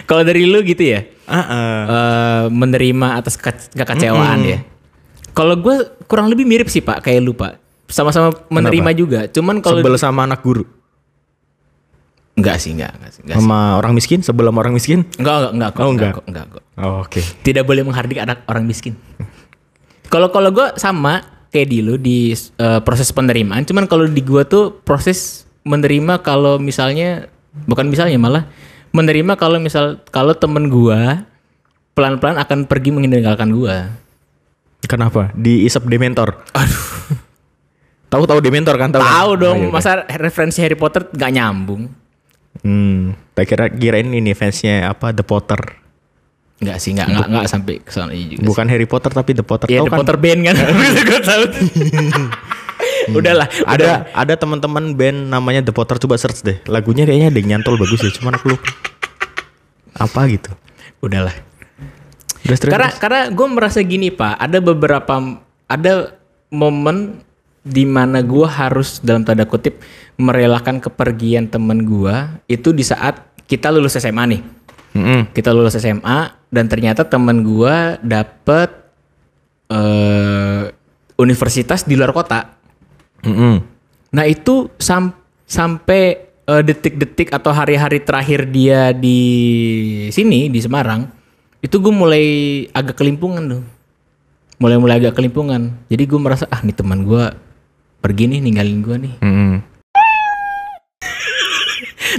Kalau 0.04 0.24
dari 0.24 0.44
lu 0.44 0.60
gitu 0.62 0.82
ya, 0.82 1.08
Ah, 1.24 1.38
ah. 1.38 1.44
eh, 1.48 2.44
menerima 2.50 3.08
atas 3.16 3.36
ke- 3.36 3.72
kekecewaan 3.72 4.40
ya. 4.42 4.60
Kalau 5.32 5.56
gue 5.56 5.76
kurang 6.06 6.28
lebih 6.28 6.44
mirip 6.44 6.68
sih 6.68 6.80
pak, 6.80 7.00
kayak 7.02 7.20
lu 7.20 7.32
pak. 7.32 7.56
Sama-sama 7.86 8.32
menerima 8.48 8.92
juga. 8.94 9.20
Cuman 9.28 9.60
kalau 9.60 9.80
Sebel 9.80 9.96
sama 9.96 10.24
anak 10.24 10.40
guru. 10.40 10.64
enggak 12.32 12.58
sih, 12.58 12.72
enggak, 12.72 12.96
enggak 12.96 13.12
sih, 13.12 13.22
enggak 13.22 13.36
sih. 13.36 13.44
Sama 13.44 13.60
orang 13.76 13.92
miskin, 13.92 14.20
sebelum 14.22 14.56
orang 14.56 14.72
miskin. 14.72 15.04
Enggak, 15.16 15.36
enggak, 15.38 15.52
enggak, 15.52 15.70
kok, 15.70 15.80
Oh, 15.80 15.90
enggak, 15.90 15.92
enggak. 15.94 16.16
kok, 16.16 16.26
enggak 16.26 16.46
kok. 16.50 16.64
Oh, 16.78 16.96
Oke. 17.02 17.22
Tidak 17.42 17.64
boleh 17.64 17.84
menghardik 17.84 18.18
anak 18.18 18.44
orang 18.46 18.64
miskin. 18.66 18.96
Kalau 20.12 20.28
kalau 20.28 20.52
gue 20.52 20.68
sama 20.76 21.24
kayak 21.56 21.68
di 21.72 21.80
lu 21.80 21.96
di 21.96 22.36
eh, 22.36 22.80
proses 22.84 23.10
penerimaan, 23.16 23.64
cuman 23.64 23.88
kalau 23.88 24.04
di 24.04 24.20
gue 24.20 24.44
tuh 24.44 24.84
proses 24.84 25.48
menerima 25.64 26.20
kalau 26.20 26.60
misalnya 26.60 27.32
bukan 27.66 27.88
misalnya 27.88 28.20
malah 28.20 28.44
menerima 28.92 29.40
kalau 29.40 29.58
misal 29.64 30.04
kalau 30.12 30.36
temen 30.36 30.68
gue 30.68 31.00
pelan-pelan 31.96 32.40
akan 32.40 32.68
pergi 32.68 32.92
meninggalkan 32.92 33.52
gue. 33.56 33.78
Kenapa? 34.88 35.32
Diisep 35.38 35.86
Dementor. 35.88 36.42
Aduh. 36.52 36.86
tahu 38.12 38.24
tahu 38.28 38.40
Dementor 38.44 38.76
kan? 38.76 38.90
Tahu 38.92 39.00
kan? 39.00 39.12
Tahu 39.12 39.32
dong, 39.38 39.58
Oh, 39.62 39.68
iya, 39.70 39.72
masa 39.72 40.04
referensi 40.20 40.60
Harry 40.60 40.76
Potter 40.76 41.08
gak 41.14 41.32
nyambung? 41.32 41.88
Hmm, 42.66 43.16
tak 43.32 43.48
kira 43.48 43.72
kirain 43.72 44.12
ini 44.12 44.36
fansnya 44.36 44.92
apa 44.92 45.16
The 45.16 45.24
Potter. 45.24 45.81
Enggak 46.62 46.78
sih, 46.78 46.94
enggak 46.94 47.08
enggak 47.10 47.28
enggak 47.34 47.46
sampai 47.50 47.74
ke 47.82 47.90
sana 47.90 48.14
juga. 48.14 48.46
Bukan 48.46 48.66
Harry 48.70 48.86
Potter 48.86 49.12
tapi 49.12 49.34
The 49.34 49.42
Potter. 49.42 49.66
Iya, 49.66 49.82
The 49.82 49.90
kan? 49.90 50.00
Potter 50.06 50.18
band 50.22 50.42
kan. 50.46 50.56
Gue 51.10 51.22
tahu. 51.26 51.44
Udahlah, 53.18 53.50
Ada 53.66 54.14
ada 54.14 54.34
teman-teman 54.38 54.94
band 54.94 55.34
namanya 55.34 55.66
The 55.66 55.74
Potter 55.74 55.98
coba 55.98 56.22
search 56.22 56.46
deh. 56.46 56.62
Lagunya 56.70 57.10
kayaknya 57.10 57.34
ada 57.34 57.38
yang 57.42 57.50
nyantol 57.58 57.82
bagus 57.82 58.06
ya, 58.06 58.14
cuman 58.14 58.38
aku 58.38 58.54
lupa. 58.54 58.70
Apa 59.98 60.22
gitu. 60.30 60.54
udahlah. 61.02 61.34
Udah. 62.46 62.58
Karena 62.62 62.90
karena 62.94 63.22
gue 63.34 63.48
merasa 63.50 63.82
gini 63.82 64.14
pak, 64.14 64.38
ada 64.38 64.58
beberapa 64.62 65.14
ada 65.66 65.94
momen 66.54 67.22
di 67.62 67.86
mana 67.86 68.22
gue 68.26 68.46
harus 68.46 69.02
dalam 69.02 69.22
tanda 69.26 69.46
kutip 69.46 69.82
merelakan 70.18 70.82
kepergian 70.82 71.50
temen 71.50 71.86
gue 71.86 72.14
itu 72.50 72.74
di 72.74 72.82
saat 72.86 73.22
kita 73.50 73.74
lulus 73.74 73.98
SMA 73.98 74.24
nih. 74.30 74.42
Mm-mm. 74.92 75.32
Kita 75.32 75.56
lulus 75.56 75.80
SMA 75.80 76.50
dan 76.52 76.66
ternyata 76.68 77.08
temen 77.08 77.44
gue 77.44 77.76
dapet 78.04 78.70
eh 79.72 80.68
universitas 81.16 81.88
di 81.88 81.96
luar 81.96 82.12
kota. 82.12 82.50
Mm-mm. 83.24 83.56
Nah 84.12 84.26
itu 84.28 84.68
sam- 84.82 85.16
sampai 85.48 86.04
eh, 86.28 86.64
detik-detik 86.66 87.32
atau 87.32 87.54
hari-hari 87.56 88.04
terakhir 88.04 88.50
dia 88.50 88.92
di 88.92 89.22
sini 90.12 90.52
di 90.52 90.60
Semarang, 90.60 91.08
itu 91.62 91.78
gue 91.80 91.94
mulai 91.94 92.26
agak 92.76 93.00
kelimpungan 93.00 93.44
tuh, 93.48 93.64
mulai-mulai 94.60 95.00
agak 95.00 95.16
kelimpungan. 95.16 95.72
Jadi 95.88 96.04
gue 96.04 96.20
merasa 96.20 96.50
ah 96.52 96.60
nih 96.60 96.76
teman 96.76 97.08
gue 97.08 97.24
pergi 98.02 98.28
nih 98.28 98.40
ninggalin 98.42 98.80
gue 98.82 98.96
nih. 98.98 99.16
Mm-mm. 99.22 99.41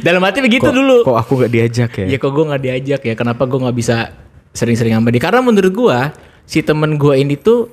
Dalam 0.03 0.21
hati 0.21 0.43
begitu 0.43 0.67
Kok, 0.67 0.75
dulu. 0.75 0.97
kok 1.03 1.15
aku 1.17 1.33
gak 1.41 1.53
diajak 1.53 1.91
ya? 1.97 2.07
Ya 2.07 2.17
kok 2.19 2.31
gue 2.31 2.45
nggak 2.45 2.63
diajak 2.63 3.01
ya? 3.03 3.15
Kenapa 3.15 3.47
gue 3.47 3.57
nggak 3.57 3.77
bisa 3.77 4.11
sering-sering 4.51 4.93
sama 4.93 5.09
dia? 5.09 5.23
Karena 5.23 5.41
menurut 5.41 5.71
gue 5.71 5.99
si 6.43 6.59
temen 6.61 6.99
gue 6.99 7.15
ini 7.17 7.35
tuh 7.35 7.71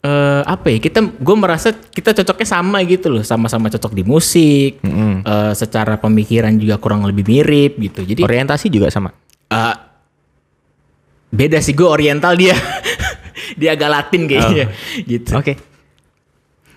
eh 0.00 0.42
apa 0.42 0.66
ya? 0.66 0.80
Kita 0.80 0.98
gue 1.04 1.36
merasa 1.36 1.70
kita 1.70 2.10
cocoknya 2.12 2.48
sama 2.48 2.80
gitu 2.82 3.06
loh, 3.08 3.22
sama-sama 3.22 3.68
cocok 3.68 3.92
di 3.92 4.02
musik, 4.02 4.80
Mm-mm. 4.80 5.22
eh, 5.22 5.52
secara 5.52 5.94
pemikiran 5.94 6.56
juga 6.56 6.80
kurang 6.80 7.04
lebih 7.04 7.22
mirip 7.22 7.78
gitu. 7.78 8.02
Jadi 8.02 8.24
Orientasi 8.24 8.66
juga 8.66 8.88
sama. 8.88 9.12
eh, 9.46 9.76
beda 11.28 11.60
sih 11.60 11.72
gue 11.72 11.86
Oriental 11.86 12.34
dia, 12.34 12.56
dia 13.60 13.72
agak 13.72 13.88
Latin 13.88 14.24
kayaknya, 14.26 14.72
gitu. 15.04 15.32
Oke. 15.32 15.54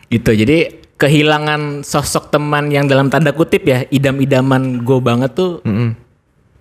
Gitu. 0.06 0.32
Jadi 0.32 0.85
kehilangan 1.06 1.86
sosok 1.86 2.34
teman 2.34 2.74
yang 2.74 2.90
dalam 2.90 3.14
tanda 3.14 3.30
kutip 3.30 3.62
ya 3.62 3.86
idam-idaman 3.94 4.82
gue 4.82 4.98
banget 4.98 5.38
tuh 5.38 5.62
Mm-mm. 5.62 5.94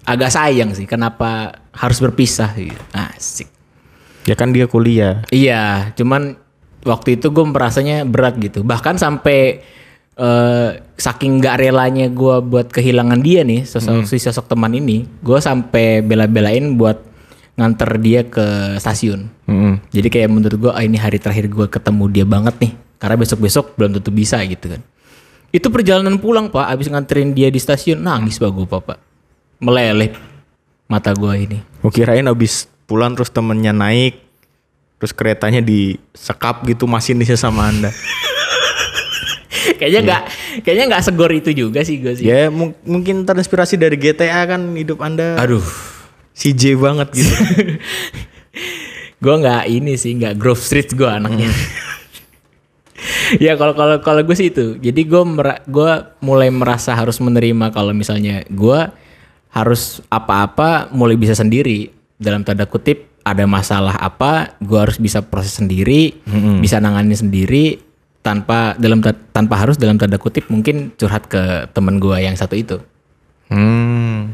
agak 0.04 0.28
sayang 0.28 0.76
sih 0.76 0.84
kenapa 0.84 1.64
harus 1.72 1.96
berpisah 1.96 2.52
gitu. 2.52 2.76
Asik. 2.92 3.48
Ya 4.28 4.36
kan 4.36 4.52
dia 4.52 4.68
kuliah. 4.68 5.24
Iya, 5.32 5.96
cuman 5.96 6.36
waktu 6.84 7.16
itu 7.16 7.32
gue 7.32 7.44
merasanya 7.48 8.04
berat 8.04 8.36
gitu. 8.36 8.60
Bahkan 8.60 9.00
sampai 9.00 9.64
eh, 10.20 10.70
saking 11.00 11.40
gak 11.40 11.64
relanya 11.64 12.12
gue 12.12 12.36
buat 12.44 12.68
kehilangan 12.68 13.24
dia 13.24 13.48
nih, 13.48 13.64
sosok 13.64 14.04
si 14.04 14.20
sosok 14.20 14.44
teman 14.44 14.76
ini, 14.76 15.08
gue 15.24 15.38
sampai 15.40 16.04
bela-belain 16.04 16.76
buat 16.76 17.00
nganter 17.56 17.96
dia 18.04 18.28
ke 18.28 18.76
stasiun. 18.76 19.24
Mm-mm. 19.48 19.80
Jadi 19.88 20.08
kayak 20.12 20.28
menurut 20.28 20.58
gue, 20.68 20.72
ah 20.72 20.84
ini 20.84 21.00
hari 21.00 21.16
terakhir 21.16 21.48
gue 21.48 21.64
ketemu 21.64 22.04
dia 22.12 22.28
banget 22.28 22.60
nih. 22.60 22.83
Karena 23.04 23.20
besok-besok 23.20 23.76
belum 23.76 24.00
tentu 24.00 24.08
bisa 24.08 24.40
gitu 24.40 24.73
kan. 24.73 24.80
Itu 25.52 25.68
perjalanan 25.68 26.16
pulang 26.16 26.49
pak, 26.49 26.73
abis 26.73 26.88
nganterin 26.88 27.37
dia 27.37 27.52
di 27.52 27.61
stasiun, 27.61 28.00
nangis 28.00 28.40
pak 28.40 28.49
gue 28.49 28.64
pak. 28.64 28.96
Meleleh 29.61 30.16
mata 30.88 31.12
gue 31.12 31.32
ini. 31.37 31.58
Gue 31.84 31.92
kirain 31.92 32.25
abis 32.25 32.64
pulang 32.88 33.12
terus 33.12 33.28
temennya 33.28 33.76
naik. 33.76 34.16
Terus 34.96 35.12
keretanya 35.12 35.61
disekap 35.61 36.64
gitu 36.64 36.88
masinisnya 36.88 37.37
sama 37.37 37.68
anda. 37.68 37.92
kayaknya 39.78 40.00
nggak, 40.00 40.23
kayaknya 40.64 40.84
nggak 40.88 41.04
segor 41.04 41.28
itu 41.28 41.52
juga 41.52 41.84
sih 41.84 42.00
gue 42.00 42.16
sih. 42.16 42.25
ya 42.25 42.49
mung- 42.49 42.76
mungkin 42.80 43.28
terinspirasi 43.28 43.76
dari 43.76 44.00
GTA 44.00 44.49
kan 44.49 44.64
hidup 44.73 45.04
anda. 45.04 45.37
Aduh, 45.37 45.61
CJ 46.32 46.80
banget 46.80 47.12
gitu. 47.12 47.34
gue 49.25 49.34
nggak 49.34 49.62
ini 49.68 49.92
sih, 49.94 50.16
nggak 50.16 50.40
Grove 50.40 50.64
Street 50.64 50.96
gue 50.96 51.04
anaknya. 51.04 51.52
ya 53.45 53.54
kalau 53.54 53.73
kalau 53.73 53.97
kalau 54.02 54.21
gue 54.23 54.37
sih 54.37 54.50
itu. 54.52 54.76
Jadi 54.78 55.07
gue 55.07 55.23
gue 55.69 55.93
mulai 56.21 56.49
merasa 56.50 56.93
harus 56.95 57.21
menerima 57.21 57.71
kalau 57.71 57.93
misalnya 57.95 58.45
gue 58.49 58.81
harus 59.54 60.02
apa-apa 60.11 60.93
mulai 60.95 61.14
bisa 61.14 61.35
sendiri. 61.37 61.90
Dalam 62.14 62.47
tanda 62.47 62.64
kutip 62.64 63.14
ada 63.25 63.49
masalah 63.49 63.97
apa 63.99 64.54
gue 64.61 64.76
harus 64.76 65.00
bisa 65.00 65.25
proses 65.25 65.57
sendiri 65.57 66.12
bisa 66.61 66.76
nangani 66.76 67.16
sendiri 67.16 67.81
tanpa 68.21 68.76
dalam 68.76 69.00
ta- 69.00 69.16
tanpa 69.33 69.61
harus 69.61 69.81
dalam 69.81 69.97
tanda 69.97 70.21
kutip 70.21 70.49
mungkin 70.52 70.93
curhat 70.97 71.28
ke 71.28 71.69
temen 71.73 71.97
gue 72.00 72.16
yang 72.21 72.37
satu 72.37 72.57
itu. 72.57 72.81
Hmm. 73.49 74.33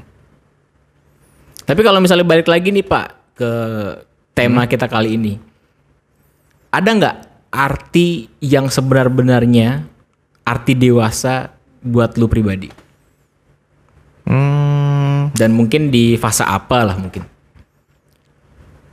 Tapi 1.67 1.81
kalau 1.87 2.03
misalnya 2.03 2.27
balik 2.27 2.51
lagi 2.51 2.71
nih 2.75 2.87
Pak 2.87 3.07
ke 3.35 3.51
tema 4.35 4.67
kita 4.67 4.87
kali 4.87 5.19
ini, 5.19 5.35
ada 6.71 6.87
nggak 6.87 7.17
arti 7.51 8.31
yang 8.39 8.71
sebenar-benarnya 8.71 9.85
arti 10.47 10.73
dewasa 10.79 11.55
buat 11.83 12.15
lu 12.17 12.31
pribadi? 12.31 12.71
Hmm. 14.27 15.35
Dan 15.35 15.59
mungkin 15.59 15.91
di 15.91 16.15
fase 16.15 16.47
apa 16.47 16.87
lah 16.87 16.95
mungkin? 16.95 17.27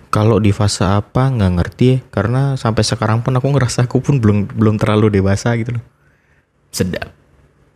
Kalau 0.10 0.42
di 0.42 0.50
fase 0.50 0.82
apa 0.82 1.30
nggak 1.30 1.54
ngerti 1.62 1.86
ya. 1.86 1.98
Karena 2.10 2.58
sampai 2.58 2.82
sekarang 2.82 3.22
pun 3.22 3.38
aku 3.38 3.48
ngerasa 3.54 3.86
aku 3.86 4.02
pun 4.02 4.18
belum 4.18 4.50
belum 4.50 4.82
terlalu 4.82 5.22
dewasa 5.22 5.54
gitu 5.60 5.78
loh. 5.78 5.86
Sedap. 6.74 7.14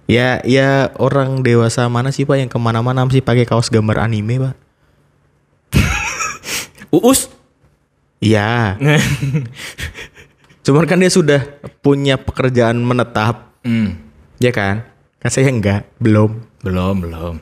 Ya, 0.09 0.41
ya 0.43 0.91
orang 0.99 1.45
dewasa 1.45 1.87
mana 1.87 2.11
sih 2.11 2.27
pak 2.27 2.35
yang 2.41 2.49
ke 2.51 2.59
mana-mana 2.59 3.05
mesti 3.05 3.23
pakai 3.23 3.45
kaos 3.47 3.71
gambar 3.71 4.01
anime 4.09 4.49
pak? 4.49 4.55
Uus? 6.97 7.29
Iya. 8.19 8.75
Cuman 10.61 10.85
kan 10.85 11.01
dia 11.01 11.09
sudah 11.09 11.41
punya 11.81 12.21
pekerjaan 12.21 12.77
menetap, 12.77 13.49
Hmm, 13.61 13.97
ya 14.37 14.49
kan? 14.49 14.85
Kan 15.17 15.29
saya 15.29 15.49
enggak, 15.49 15.85
belum. 15.97 16.37
belum 16.61 16.95
belum. 17.01 17.35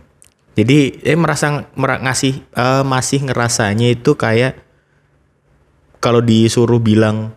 Jadi 0.55 0.99
eh 1.03 1.15
merasa 1.15 1.67
mera- 1.75 1.99
ngasih 1.99 2.43
eh, 2.43 2.83
masih 2.83 3.23
ngerasanya 3.23 3.87
itu 3.91 4.15
kayak 4.15 4.59
kalau 5.99 6.19
disuruh 6.19 6.79
bilang 6.79 7.35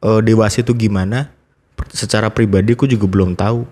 eh, 0.00 0.20
dewasa 0.20 0.60
itu 0.64 0.72
gimana, 0.72 1.32
secara 1.92 2.28
pribadi 2.28 2.72
aku 2.72 2.84
juga 2.84 3.04
belum 3.04 3.36
tahu. 3.36 3.64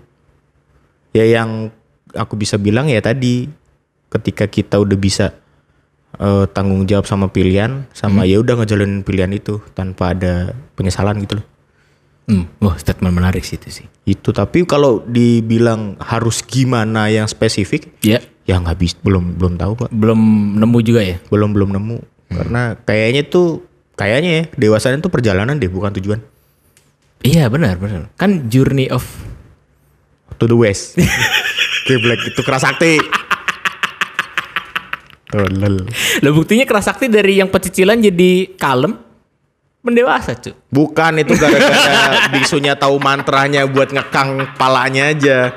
Ya 1.13 1.25
yang 1.25 1.69
aku 2.13 2.37
bisa 2.37 2.57
bilang 2.57 2.85
ya 2.85 3.01
tadi 3.01 3.49
ketika 4.09 4.45
kita 4.45 4.77
udah 4.77 4.97
bisa 4.97 5.33
eh, 6.15 6.45
tanggung 6.49 6.83
jawab 6.85 7.03
sama 7.03 7.27
pilihan, 7.27 7.85
sama 7.91 8.23
ya 8.23 8.39
udah 8.39 8.59
ngejalanin 8.59 9.01
pilihan 9.01 9.31
itu 9.31 9.59
tanpa 9.71 10.11
ada 10.11 10.53
penyesalan 10.73 11.19
gitu 11.19 11.39
loh. 11.39 11.45
Hmm, 12.25 12.49
wah 12.57 12.73
statement 12.75 13.13
menarik 13.13 13.45
sih 13.45 13.53
itu 13.55 13.69
sih. 13.69 13.85
Itu 14.03 14.33
tapi 14.33 14.65
kalau 14.65 15.05
dibilang 15.05 15.93
harus 16.01 16.41
gimana 16.41 17.05
yang 17.07 17.29
spesifik, 17.29 17.93
Ya, 18.01 18.17
ya 18.43 18.57
nggak 18.57 18.77
bisa, 18.77 18.97
belum 18.99 19.37
belum 19.37 19.53
tahu 19.55 19.71
pak. 19.77 19.89
belum 19.93 20.19
nemu 20.57 20.77
juga 20.81 21.01
ya. 21.01 21.21
belum 21.29 21.53
belum 21.53 21.69
nemu 21.71 21.97
karena 22.25 22.73
kayaknya 22.81 23.21
tuh 23.23 23.61
kayaknya 23.93 24.31
ya 24.33 24.43
dewasanya 24.57 24.97
tuh 24.99 25.13
perjalanan 25.13 25.55
deh 25.55 25.69
bukan 25.69 25.93
tujuan 25.93 26.19
Iya 27.21 27.45
benar 27.47 27.77
benar. 27.77 28.09
Kan 28.17 28.49
journey 28.49 28.89
of 28.89 29.05
To 30.35 30.45
the 30.45 30.57
west. 30.57 30.97
Geblek 31.87 32.27
itu 32.27 32.41
keras 32.41 32.61
sakti. 32.61 32.99
Tolol. 35.35 35.75
Lah 36.23 36.31
buktinya 36.31 36.63
kerasakti 36.63 37.11
dari 37.11 37.43
yang 37.43 37.51
pecicilan 37.51 37.99
jadi 37.99 38.55
kalem 38.55 38.95
mendewasa 39.83 40.33
cuy. 40.39 40.55
Bukan 40.71 41.21
itu 41.21 41.35
gara-gara 41.35 42.25
biksunya 42.33 42.73
tahu 42.79 42.97
mantranya 42.97 43.67
buat 43.67 43.91
ngekang 43.91 44.57
palanya 44.57 45.11
aja. 45.11 45.53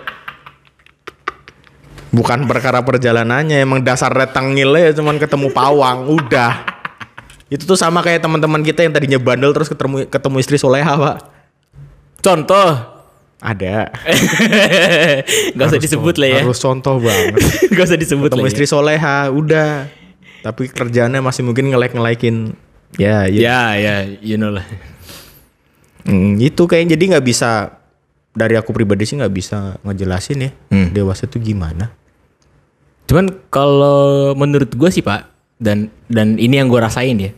Bukan 2.11 2.49
perkara 2.49 2.82
perjalanannya, 2.82 3.61
emang 3.62 3.85
dasar 3.85 4.11
retangilnya 4.11 4.90
ya 4.90 4.92
cuman 4.97 5.20
ketemu 5.20 5.49
pawang, 5.52 6.08
udah. 6.08 6.64
Itu 7.49 7.64
tuh 7.68 7.76
sama 7.76 8.00
kayak 8.04 8.25
teman-teman 8.25 8.64
kita 8.64 8.85
yang 8.85 8.92
tadinya 8.92 9.20
bandel 9.20 9.52
terus 9.52 9.68
ketemu 9.68 10.08
ketemu 10.08 10.37
istri 10.40 10.56
soleha, 10.61 10.92
Pak. 10.97 11.16
Contoh. 12.20 12.98
Ada. 13.38 13.95
Gak 15.57 15.66
usah 15.68 15.78
disebut 15.78 16.18
lah 16.18 16.28
ya. 16.28 16.38
Harus 16.42 16.59
contoh 16.59 16.99
banget. 16.99 17.38
Gak 17.75 17.85
usah 17.87 17.95
disebut 17.97 18.28
ketemu 18.28 18.42
lah. 18.42 18.50
istri 18.50 18.66
ya. 18.66 18.71
soleha, 18.71 19.18
udah. 19.30 19.71
Tapi 20.42 20.66
kerjaannya 20.66 21.21
masih 21.21 21.42
mungkin 21.42 21.71
ngelek-ngelekin. 21.71 22.54
Ya, 22.97 23.28
ya. 23.28 23.38
Ya 23.38 23.61
ya, 23.76 23.95
you 24.18 24.35
know 24.35 24.50
lah. 24.50 24.64
Hmm, 26.02 26.40
itu 26.40 26.64
kayak 26.64 26.88
jadi 26.88 27.04
nggak 27.14 27.26
bisa 27.26 27.76
dari 28.33 28.57
aku 28.57 28.73
pribadi 28.73 29.04
sih 29.04 29.18
nggak 29.18 29.35
bisa 29.35 29.76
ngejelasin 29.83 30.38
ya 30.40 30.50
Hmm. 30.73 30.88
dewasa 30.88 31.28
itu 31.28 31.37
gimana. 31.37 31.92
Cuman 33.04 33.28
kalau 33.49 34.33
menurut 34.33 34.73
gue 34.73 34.88
sih 34.88 35.04
pak 35.04 35.28
dan 35.61 35.92
dan 36.09 36.40
ini 36.40 36.57
yang 36.57 36.73
gue 36.73 36.80
rasain 36.80 37.18
ya, 37.18 37.33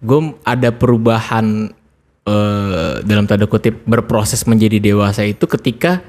gue 0.00 0.20
ada 0.42 0.70
perubahan 0.72 1.75
eh, 2.26 2.94
dalam 3.02 3.24
tanda 3.24 3.46
kutip 3.46 3.86
berproses 3.86 4.44
menjadi 4.44 4.82
dewasa 4.82 5.22
itu 5.22 5.46
ketika 5.46 6.02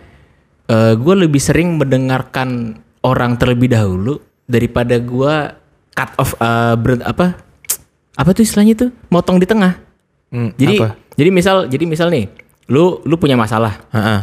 gue 0.68 1.16
lebih 1.16 1.40
sering 1.40 1.80
mendengarkan 1.80 2.76
orang 3.00 3.40
terlebih 3.40 3.72
dahulu 3.72 4.20
daripada 4.44 5.00
gue 5.00 5.36
cut 5.96 6.12
off 6.20 6.36
eh, 6.36 6.76
ber- 6.76 7.08
apa 7.08 7.40
apa 8.18 8.30
tuh 8.34 8.44
istilahnya 8.44 8.76
tuh 8.76 8.90
motong 9.08 9.40
di 9.40 9.48
tengah. 9.48 9.80
Hmm, 10.28 10.52
Jadi 10.60 10.76
apa? 10.76 11.00
jadi 11.16 11.30
misal 11.32 11.72
jadi 11.72 11.88
misal 11.88 12.12
nih, 12.12 12.28
lu 12.68 13.00
lu 13.08 13.16
punya 13.16 13.40
masalah, 13.40 13.80
Heeh. 13.96 14.22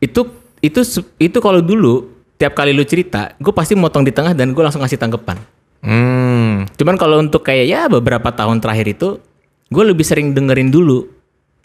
itu 0.00 0.24
itu 0.64 0.80
se- 0.80 1.04
itu 1.20 1.36
kalau 1.36 1.60
dulu 1.60 2.08
tiap 2.40 2.56
kali 2.56 2.72
lu 2.72 2.82
cerita 2.82 3.36
gue 3.36 3.52
pasti 3.52 3.76
motong 3.76 4.02
di 4.02 4.10
tengah 4.10 4.32
dan 4.32 4.50
gue 4.50 4.62
langsung 4.62 4.80
ngasih 4.80 4.98
tanggapan 4.98 5.38
Hmm. 5.82 6.66
cuman 6.74 6.94
kalau 6.94 7.18
untuk 7.18 7.42
kayak 7.42 7.66
ya 7.66 7.80
beberapa 7.86 8.30
tahun 8.30 8.62
terakhir 8.62 8.86
itu 8.94 9.18
gue 9.72 9.84
lebih 9.84 10.04
sering 10.04 10.30
dengerin 10.30 10.68
dulu 10.68 11.08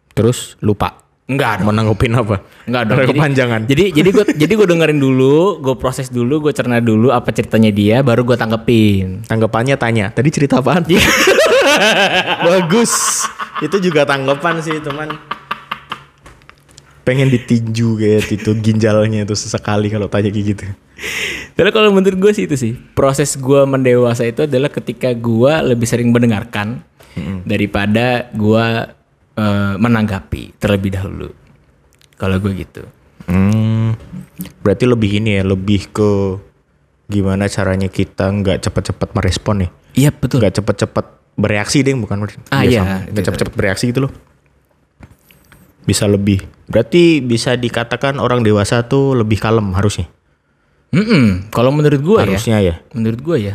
Terus 0.10 0.58
lupa. 0.60 1.04
enggak 1.24 1.60
Mau 1.60 1.70
nanggupin 1.70 2.16
apa? 2.16 2.40
enggak 2.64 2.82
dong 2.84 2.96
Ada 2.96 3.04
jadi, 3.04 3.12
kepanjangan. 3.14 3.62
jadi 3.68 3.84
jadi 3.92 4.10
gue 4.10 4.24
jadi 4.42 4.54
gue 4.54 4.66
dengerin 4.66 4.96
dulu 4.98 5.38
gue 5.60 5.76
proses 5.76 6.08
dulu 6.08 6.40
gue 6.42 6.54
cerna 6.56 6.80
dulu 6.80 7.12
apa 7.12 7.30
ceritanya 7.30 7.68
dia 7.70 8.00
baru 8.00 8.24
gue 8.24 8.34
tanggepin 8.34 9.28
Tanggapannya 9.28 9.76
tanya. 9.76 10.06
Tadi 10.10 10.30
cerita 10.30 10.58
apaan? 10.58 10.88
Bagus. 12.48 13.26
Itu 13.60 13.78
juga 13.78 14.06
tanggapan 14.06 14.62
sih, 14.62 14.80
teman. 14.80 15.10
Pengen 17.04 17.28
ditinju 17.28 17.96
kayak 17.96 18.28
itu 18.30 18.52
ginjalnya 18.56 19.24
itu 19.24 19.34
sesekali 19.34 19.88
kalau 19.88 20.08
tanya 20.08 20.28
kayak 20.28 20.46
gitu. 20.54 20.64
Tapi 21.54 21.70
kalau 21.74 21.94
menurut 21.94 22.18
gue 22.18 22.32
sih 22.34 22.46
itu 22.50 22.58
sih 22.58 22.74
proses 22.94 23.38
gue 23.38 23.62
mendewasa 23.66 24.26
itu 24.26 24.46
adalah 24.46 24.70
ketika 24.70 25.14
gue 25.14 25.54
lebih 25.74 25.86
sering 25.86 26.10
mendengarkan 26.10 26.82
daripada 27.46 28.30
gue 28.34 28.66
eh, 29.38 29.74
menanggapi 29.78 30.58
terlebih 30.58 30.94
dahulu. 30.94 31.30
Kalau 32.18 32.38
gue 32.42 32.52
gitu. 32.58 32.82
Hmm. 33.30 33.94
Berarti 34.62 34.86
lebih 34.86 35.22
ini 35.22 35.38
ya, 35.38 35.44
lebih 35.46 35.90
ke 35.94 36.12
gimana 37.08 37.46
caranya 37.48 37.88
kita 37.88 38.30
nggak 38.30 38.68
cepet-cepet 38.68 39.10
merespon 39.14 39.56
nih. 39.66 39.72
Iya 39.98 40.10
betul. 40.14 40.42
nggak 40.42 40.62
cepet-cepet 40.62 41.06
bereaksi 41.38 41.86
deh 41.86 41.94
bukan 41.94 42.26
Ah, 42.50 42.66
iya. 42.66 43.06
nggak 43.06 43.24
cepet-cepet 43.30 43.54
bereaksi 43.54 43.94
gitu 43.94 44.10
loh 44.10 44.14
bisa 45.88 46.04
lebih 46.04 46.44
berarti 46.68 47.24
bisa 47.24 47.56
dikatakan 47.56 48.20
orang 48.20 48.44
dewasa 48.44 48.84
tuh 48.90 49.16
lebih 49.16 49.40
kalem 49.40 49.72
harusnya 49.72 50.12
Mm-mm. 50.98 51.54
Kalau 51.54 51.70
menurut 51.70 52.02
gue 52.02 52.18
ya, 52.18 52.26
harusnya 52.26 52.58
ya 52.58 52.76
menurut 52.98 53.22
gue 53.22 53.38
ya. 53.38 53.54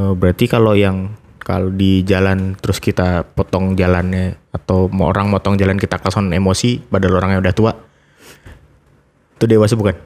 Oh, 0.00 0.16
berarti 0.16 0.48
kalau 0.48 0.72
yang 0.72 1.12
kalau 1.40 1.68
di 1.68 2.00
jalan 2.06 2.56
terus 2.56 2.80
kita 2.80 3.26
potong 3.36 3.76
jalannya 3.76 4.38
atau 4.48 4.88
mau 4.88 5.12
orang 5.12 5.28
motong 5.28 5.60
jalan 5.60 5.76
kita 5.76 6.00
keson 6.00 6.32
emosi 6.32 6.80
padahal 6.88 7.20
orangnya 7.20 7.42
udah 7.42 7.54
tua 7.56 7.72
itu 9.36 9.44
dewasa 9.48 9.74
bukan 9.74 9.96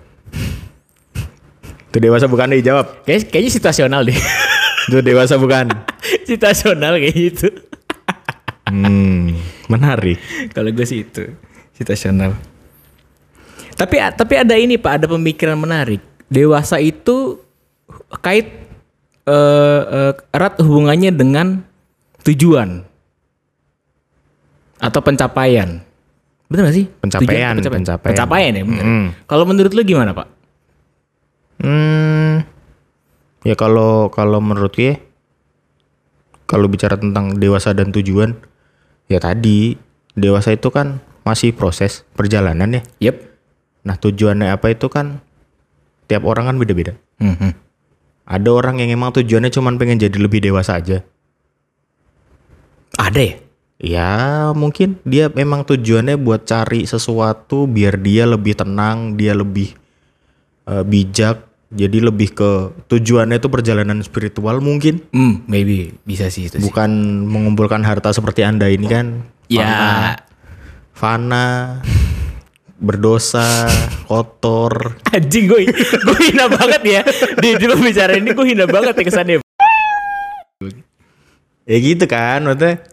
itu 1.90 1.98
dewasa 2.02 2.26
bukan 2.26 2.54
deh 2.54 2.62
jawab 2.64 3.06
Kayak, 3.06 3.30
kayaknya 3.30 3.52
situasional 3.54 4.02
deh. 4.02 4.16
itu 4.90 4.98
dewasa 4.98 5.38
bukan 5.38 5.70
situasional 6.28 6.98
kayak 6.98 7.14
gitu. 7.14 7.48
hmm 8.70 9.36
menarik 9.68 10.18
Kalau 10.50 10.70
gue 10.74 10.86
sih 10.86 11.04
itu 11.06 11.34
situasional. 11.74 12.34
Tapi 13.74 13.98
tapi 14.14 14.34
ada 14.38 14.54
ini 14.54 14.78
pak, 14.78 15.02
ada 15.02 15.06
pemikiran 15.10 15.58
menarik. 15.58 15.98
Dewasa 16.34 16.82
itu 16.82 17.38
kait 18.18 18.50
eh, 19.30 19.82
eh, 19.86 20.12
erat 20.34 20.58
hubungannya 20.58 21.14
dengan 21.14 21.62
tujuan 22.26 22.82
atau 24.82 25.00
pencapaian. 25.00 25.80
Betul 26.50 26.62
gak 26.68 26.76
sih? 26.76 26.86
Pencapaian, 27.00 27.56
Tujuan 27.56 27.62
atau 27.62 27.72
pencapaian. 27.72 28.10
Pencapaian 28.12 28.52
ya. 28.52 28.64
Mm. 28.66 29.06
Kalau 29.24 29.44
menurut 29.48 29.72
lu 29.72 29.82
gimana 29.86 30.12
pak? 30.12 30.28
Hmm, 31.64 32.44
ya 33.46 33.56
kalau 33.56 34.12
kalau 34.12 34.44
menurut 34.44 34.76
gue, 34.76 35.00
kalau 36.44 36.68
bicara 36.68 37.00
tentang 37.00 37.40
dewasa 37.40 37.72
dan 37.72 37.88
tujuan, 37.94 38.36
ya 39.08 39.16
tadi 39.22 39.80
dewasa 40.12 40.52
itu 40.52 40.68
kan 40.68 41.00
masih 41.24 41.56
proses 41.56 42.04
perjalanan 42.12 42.76
ya. 42.76 42.82
Yep. 43.08 43.16
Nah 43.88 43.96
tujuannya 43.96 44.52
apa 44.52 44.76
itu 44.76 44.92
kan 44.92 45.23
tiap 46.06 46.22
orang 46.24 46.50
kan 46.52 46.56
beda-beda. 46.60 46.92
Mhm. 47.20 47.50
Ada 48.24 48.48
orang 48.48 48.80
yang 48.80 48.96
emang 48.96 49.12
tujuannya 49.12 49.52
cuma 49.52 49.68
pengen 49.76 50.00
jadi 50.00 50.16
lebih 50.16 50.40
dewasa 50.40 50.80
aja. 50.80 51.04
Ada 52.96 53.20
ya? 53.20 53.34
Ya 53.84 54.12
mungkin 54.56 54.96
dia 55.04 55.28
memang 55.28 55.66
tujuannya 55.66 56.16
buat 56.16 56.48
cari 56.48 56.88
sesuatu 56.88 57.68
biar 57.68 58.00
dia 58.00 58.24
lebih 58.24 58.56
tenang, 58.56 59.18
dia 59.18 59.36
lebih 59.36 59.76
eh, 60.70 60.84
bijak. 60.84 61.52
Jadi 61.74 61.98
lebih 61.98 62.38
ke 62.38 62.50
tujuannya 62.86 63.42
itu 63.42 63.50
perjalanan 63.50 63.98
spiritual 64.06 64.62
mungkin. 64.62 65.02
Hmm, 65.10 65.42
maybe 65.50 65.90
bisa 66.06 66.30
sih 66.30 66.46
itu 66.46 66.62
sih. 66.62 66.64
Bukan 66.64 66.86
mengumpulkan 67.26 67.82
harta 67.82 68.14
seperti 68.14 68.46
anda 68.46 68.70
ini 68.70 68.86
kan. 68.86 69.26
Ya, 69.50 70.14
Fana, 70.94 71.82
berdosa, 72.74 73.70
kotor. 74.10 74.98
anjing 75.14 75.46
gue, 75.46 75.70
gue 75.70 76.18
hina 76.26 76.50
banget 76.50 76.82
ya 76.82 77.00
di, 77.38 77.54
di 77.54 77.66
pembicaraan 77.70 78.18
ini 78.18 78.30
gue 78.34 78.46
hina 78.50 78.66
banget 78.66 78.98
ya 78.98 79.04
kesannya. 79.06 79.36
Ya 81.64 81.78
gitu 81.80 82.04
kan, 82.04 82.44
maksudnya. 82.44 82.84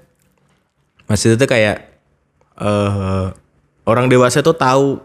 Maksudnya 1.10 1.36
tuh 1.44 1.50
kayak 1.50 1.78
eh 2.62 3.26
orang 3.84 4.08
dewasa 4.08 4.40
tuh 4.46 4.56
tahu 4.56 5.02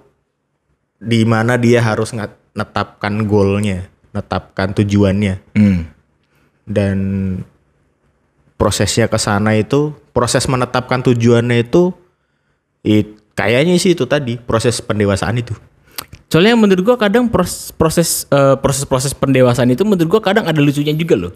di 1.02 1.24
mana 1.26 1.58
dia 1.58 1.82
harus 1.82 2.14
ngat- 2.14 2.38
netapkan 2.54 3.26
goalnya, 3.26 3.88
netapkan 4.14 4.76
tujuannya. 4.76 5.42
Hmm. 5.56 5.88
Dan 6.62 6.98
prosesnya 8.60 9.10
ke 9.10 9.18
sana 9.18 9.56
itu, 9.58 9.96
proses 10.14 10.46
menetapkan 10.46 11.02
tujuannya 11.02 11.64
itu 11.64 11.90
it, 12.86 13.15
kayaknya 13.36 13.76
sih 13.76 13.92
itu 13.92 14.02
tadi, 14.04 14.34
proses 14.36 14.80
pendewasaan 14.80 15.36
itu. 15.36 15.52
Soalnya 16.26 16.56
menurut 16.56 16.82
gue 16.82 16.96
kadang 16.96 17.30
pros- 17.30 17.70
proses 17.70 18.26
eh, 18.28 18.56
proses-proses 18.56 19.12
pendewasaan 19.12 19.70
itu 19.70 19.84
menurut 19.84 20.08
gue 20.08 20.20
kadang 20.20 20.42
ada 20.42 20.58
lucunya 20.58 20.90
juga 20.90 21.14
loh. 21.14 21.32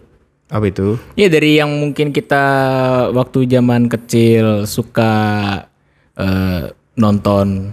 Apa 0.51 0.67
itu? 0.67 0.99
Ya 1.15 1.31
dari 1.31 1.55
yang 1.55 1.71
mungkin 1.71 2.11
kita 2.11 2.43
waktu 3.15 3.47
zaman 3.47 3.87
kecil 3.87 4.67
suka 4.67 5.13
eh, 6.13 6.67
nonton 6.93 7.71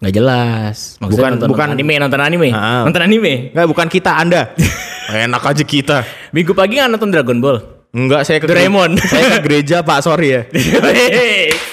nggak 0.00 0.10
jelas. 0.12 0.98
Maksudnya 0.98 1.14
Bukan- 1.22 1.32
nonton, 1.38 1.48
bukan- 1.54 1.70
anime, 1.70 1.94
nonton 2.00 2.18
anime, 2.18 2.48
Ah. 2.50 2.82
nonton 2.82 3.02
anime. 3.04 3.52
Enggak, 3.54 3.68
bukan 3.68 3.86
kita, 3.86 4.10
Anda. 4.16 4.42
Enak 5.12 5.42
aja 5.44 5.62
kita. 5.62 5.98
Minggu 6.32 6.50
pagi 6.50 6.80
nggak 6.80 6.90
nonton 6.90 7.12
Dragon 7.12 7.38
Ball. 7.38 7.58
Enggak, 7.92 8.22
saya 8.22 8.38
ke 8.38 8.46
Doraemon. 8.46 8.98
Saya 8.98 9.38
ke 9.38 9.46
gereja, 9.46 9.82
Pak. 9.82 10.02
Sorry 10.02 10.28
ya. 10.32 10.42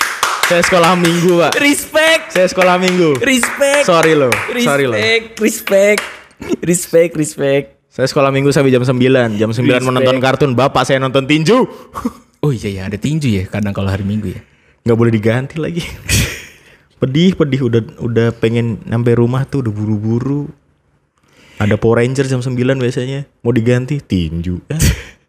Saya 0.47 0.63
sekolah 0.63 0.95
minggu, 0.95 1.43
Pak. 1.43 1.51
respect, 1.59 2.23
Saya 2.31 2.47
sekolah 2.47 2.79
minggu. 2.79 3.19
respect, 3.19 3.83
Sorry 3.83 4.15
loh. 4.15 4.31
Sorry 4.55 4.87
loh. 4.87 4.95
respect, 4.95 5.35
respect, 5.43 5.99
respect, 6.63 7.11
respect. 7.13 7.65
Saya 7.91 8.07
sekolah 8.07 8.31
minggu 8.31 8.55
sampai 8.55 8.71
jam 8.71 8.79
9. 8.79 8.95
Jam 9.35 9.51
9 9.51 9.59
Respect. 9.59 9.83
menonton 9.83 10.17
kartun. 10.23 10.51
Bapak 10.55 10.87
saya 10.87 11.03
nonton 11.03 11.27
tinju. 11.27 11.59
Oh 12.37 12.53
iya 12.53 12.69
ya 12.69 12.81
ada 12.85 13.01
tinju 13.01 13.33
ya 13.33 13.49
kadang 13.49 13.73
kalau 13.73 13.89
hari 13.89 14.05
Minggu 14.05 14.29
ya. 14.29 14.45
Nggak 14.85 14.93
boleh 14.93 15.09
diganti 15.09 15.57
lagi. 15.57 15.81
Pedih, 17.01 17.33
pedih 17.33 17.65
udah 17.65 17.81
udah 17.97 18.29
pengen 18.31 18.77
sampai 18.85 19.17
rumah 19.17 19.41
tuh 19.43 19.65
udah 19.65 19.73
buru-buru. 19.73 20.45
Ada 21.57 21.81
Power 21.81 21.97
Ranger 21.97 22.29
jam 22.29 22.37
9 22.39 22.53
biasanya. 22.77 23.25
Mau 23.41 23.49
diganti 23.49 23.97
tinju. 23.97 24.61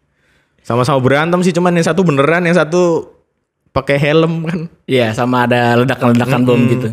Sama-sama 0.69 1.01
berantem 1.01 1.41
sih 1.41 1.49
cuman 1.49 1.73
yang 1.73 1.89
satu 1.89 2.05
beneran, 2.05 2.45
yang 2.45 2.53
satu 2.53 3.09
pakai 3.73 3.97
helm 4.01 4.45
kan. 4.45 4.59
Iya, 4.89 5.13
sama 5.13 5.45
ada 5.45 5.77
ledakan-ledakan 5.79 6.41
bom 6.45 6.61
gitu. 6.69 6.89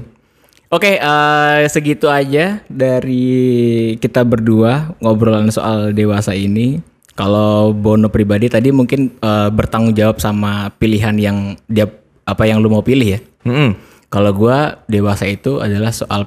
Oke, 0.67 0.99
eh, 0.99 1.61
segitu 1.71 2.11
aja 2.11 2.59
dari 2.67 3.95
kita 4.03 4.27
berdua 4.27 4.99
ngobrolan 4.99 5.49
soal 5.55 5.95
dewasa 5.95 6.35
ini. 6.35 6.83
Kalau 7.17 7.73
Bono 7.73 8.13
pribadi 8.13 8.51
tadi 8.51 8.75
mungkin 8.75 9.15
eh, 9.17 9.49
bertanggung 9.55 9.95
jawab 9.95 10.19
sama 10.19 10.75
pilihan 10.77 11.17
yang 11.17 11.55
dia 11.71 11.87
apa 12.27 12.45
yang 12.45 12.59
lu 12.59 12.69
mau 12.69 12.83
pilih 12.83 13.17
ya. 13.17 13.21
Mm-mm. 13.47 13.79
Kalau 14.11 14.35
gua 14.35 14.83
dewasa 14.91 15.31
itu 15.31 15.63
adalah 15.63 15.95
soal 15.95 16.27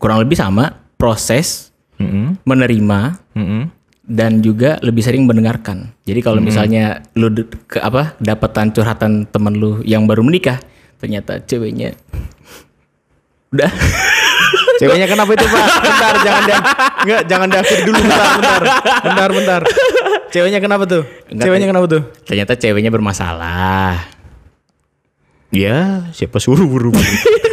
kurang 0.00 0.24
lebih 0.24 0.40
sama 0.40 0.72
proses 0.96 1.70
Mm-mm. 2.00 2.40
menerima 2.48 3.20
Mm-mm. 3.36 3.62
Dan 4.08 4.40
juga 4.40 4.80
lebih 4.80 5.04
sering 5.04 5.28
mendengarkan. 5.28 5.92
Jadi 6.08 6.20
kalau 6.24 6.40
misalnya 6.40 7.04
lu 7.12 7.28
ke 7.68 7.76
apa 7.76 8.16
dapatan 8.18 8.72
curhatan 8.72 9.28
temen 9.28 9.54
lu 9.60 9.84
yang 9.84 10.08
baru 10.08 10.24
menikah, 10.24 10.56
ternyata 10.96 11.44
ceweknya 11.44 11.92
udah 13.54 13.70
Ceweknya 14.78 15.10
kenapa 15.10 15.34
itu 15.34 15.42
pak? 15.44 15.60
Bentar, 15.84 16.14
jangan 16.22 16.42
dia, 16.46 16.58
enggak, 17.02 17.22
jangan 17.26 17.48
diakhiri 17.50 17.82
dulu, 17.82 17.98
bentar, 17.98 18.30
bentar, 18.38 18.62
bentar, 19.02 19.30
bentar. 19.34 19.60
Ceweknya 20.30 20.60
kenapa 20.62 20.84
tuh? 20.86 21.02
Enggak, 21.28 21.44
Ceweknya 21.50 21.66
kenapa 21.68 21.86
tuh? 21.90 22.02
ternyata 22.24 22.52
ceweknya 22.54 22.90
bermasalah. 22.94 24.06
Ya, 25.50 26.08
siapa 26.14 26.38
suruh 26.38 26.68
buru 26.68 26.94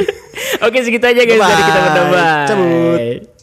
Oke 0.65 0.77
segitu 0.85 1.03
aja 1.03 1.21
guys 1.25 1.41
dari 1.41 1.63
kita 1.65 1.79
berdua. 1.81 2.25
Cabut. 2.47 3.34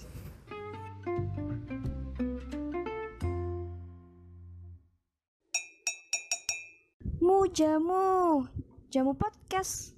Jamu. 7.52 8.48
Jamu 8.90 9.12
podcast. 9.14 9.91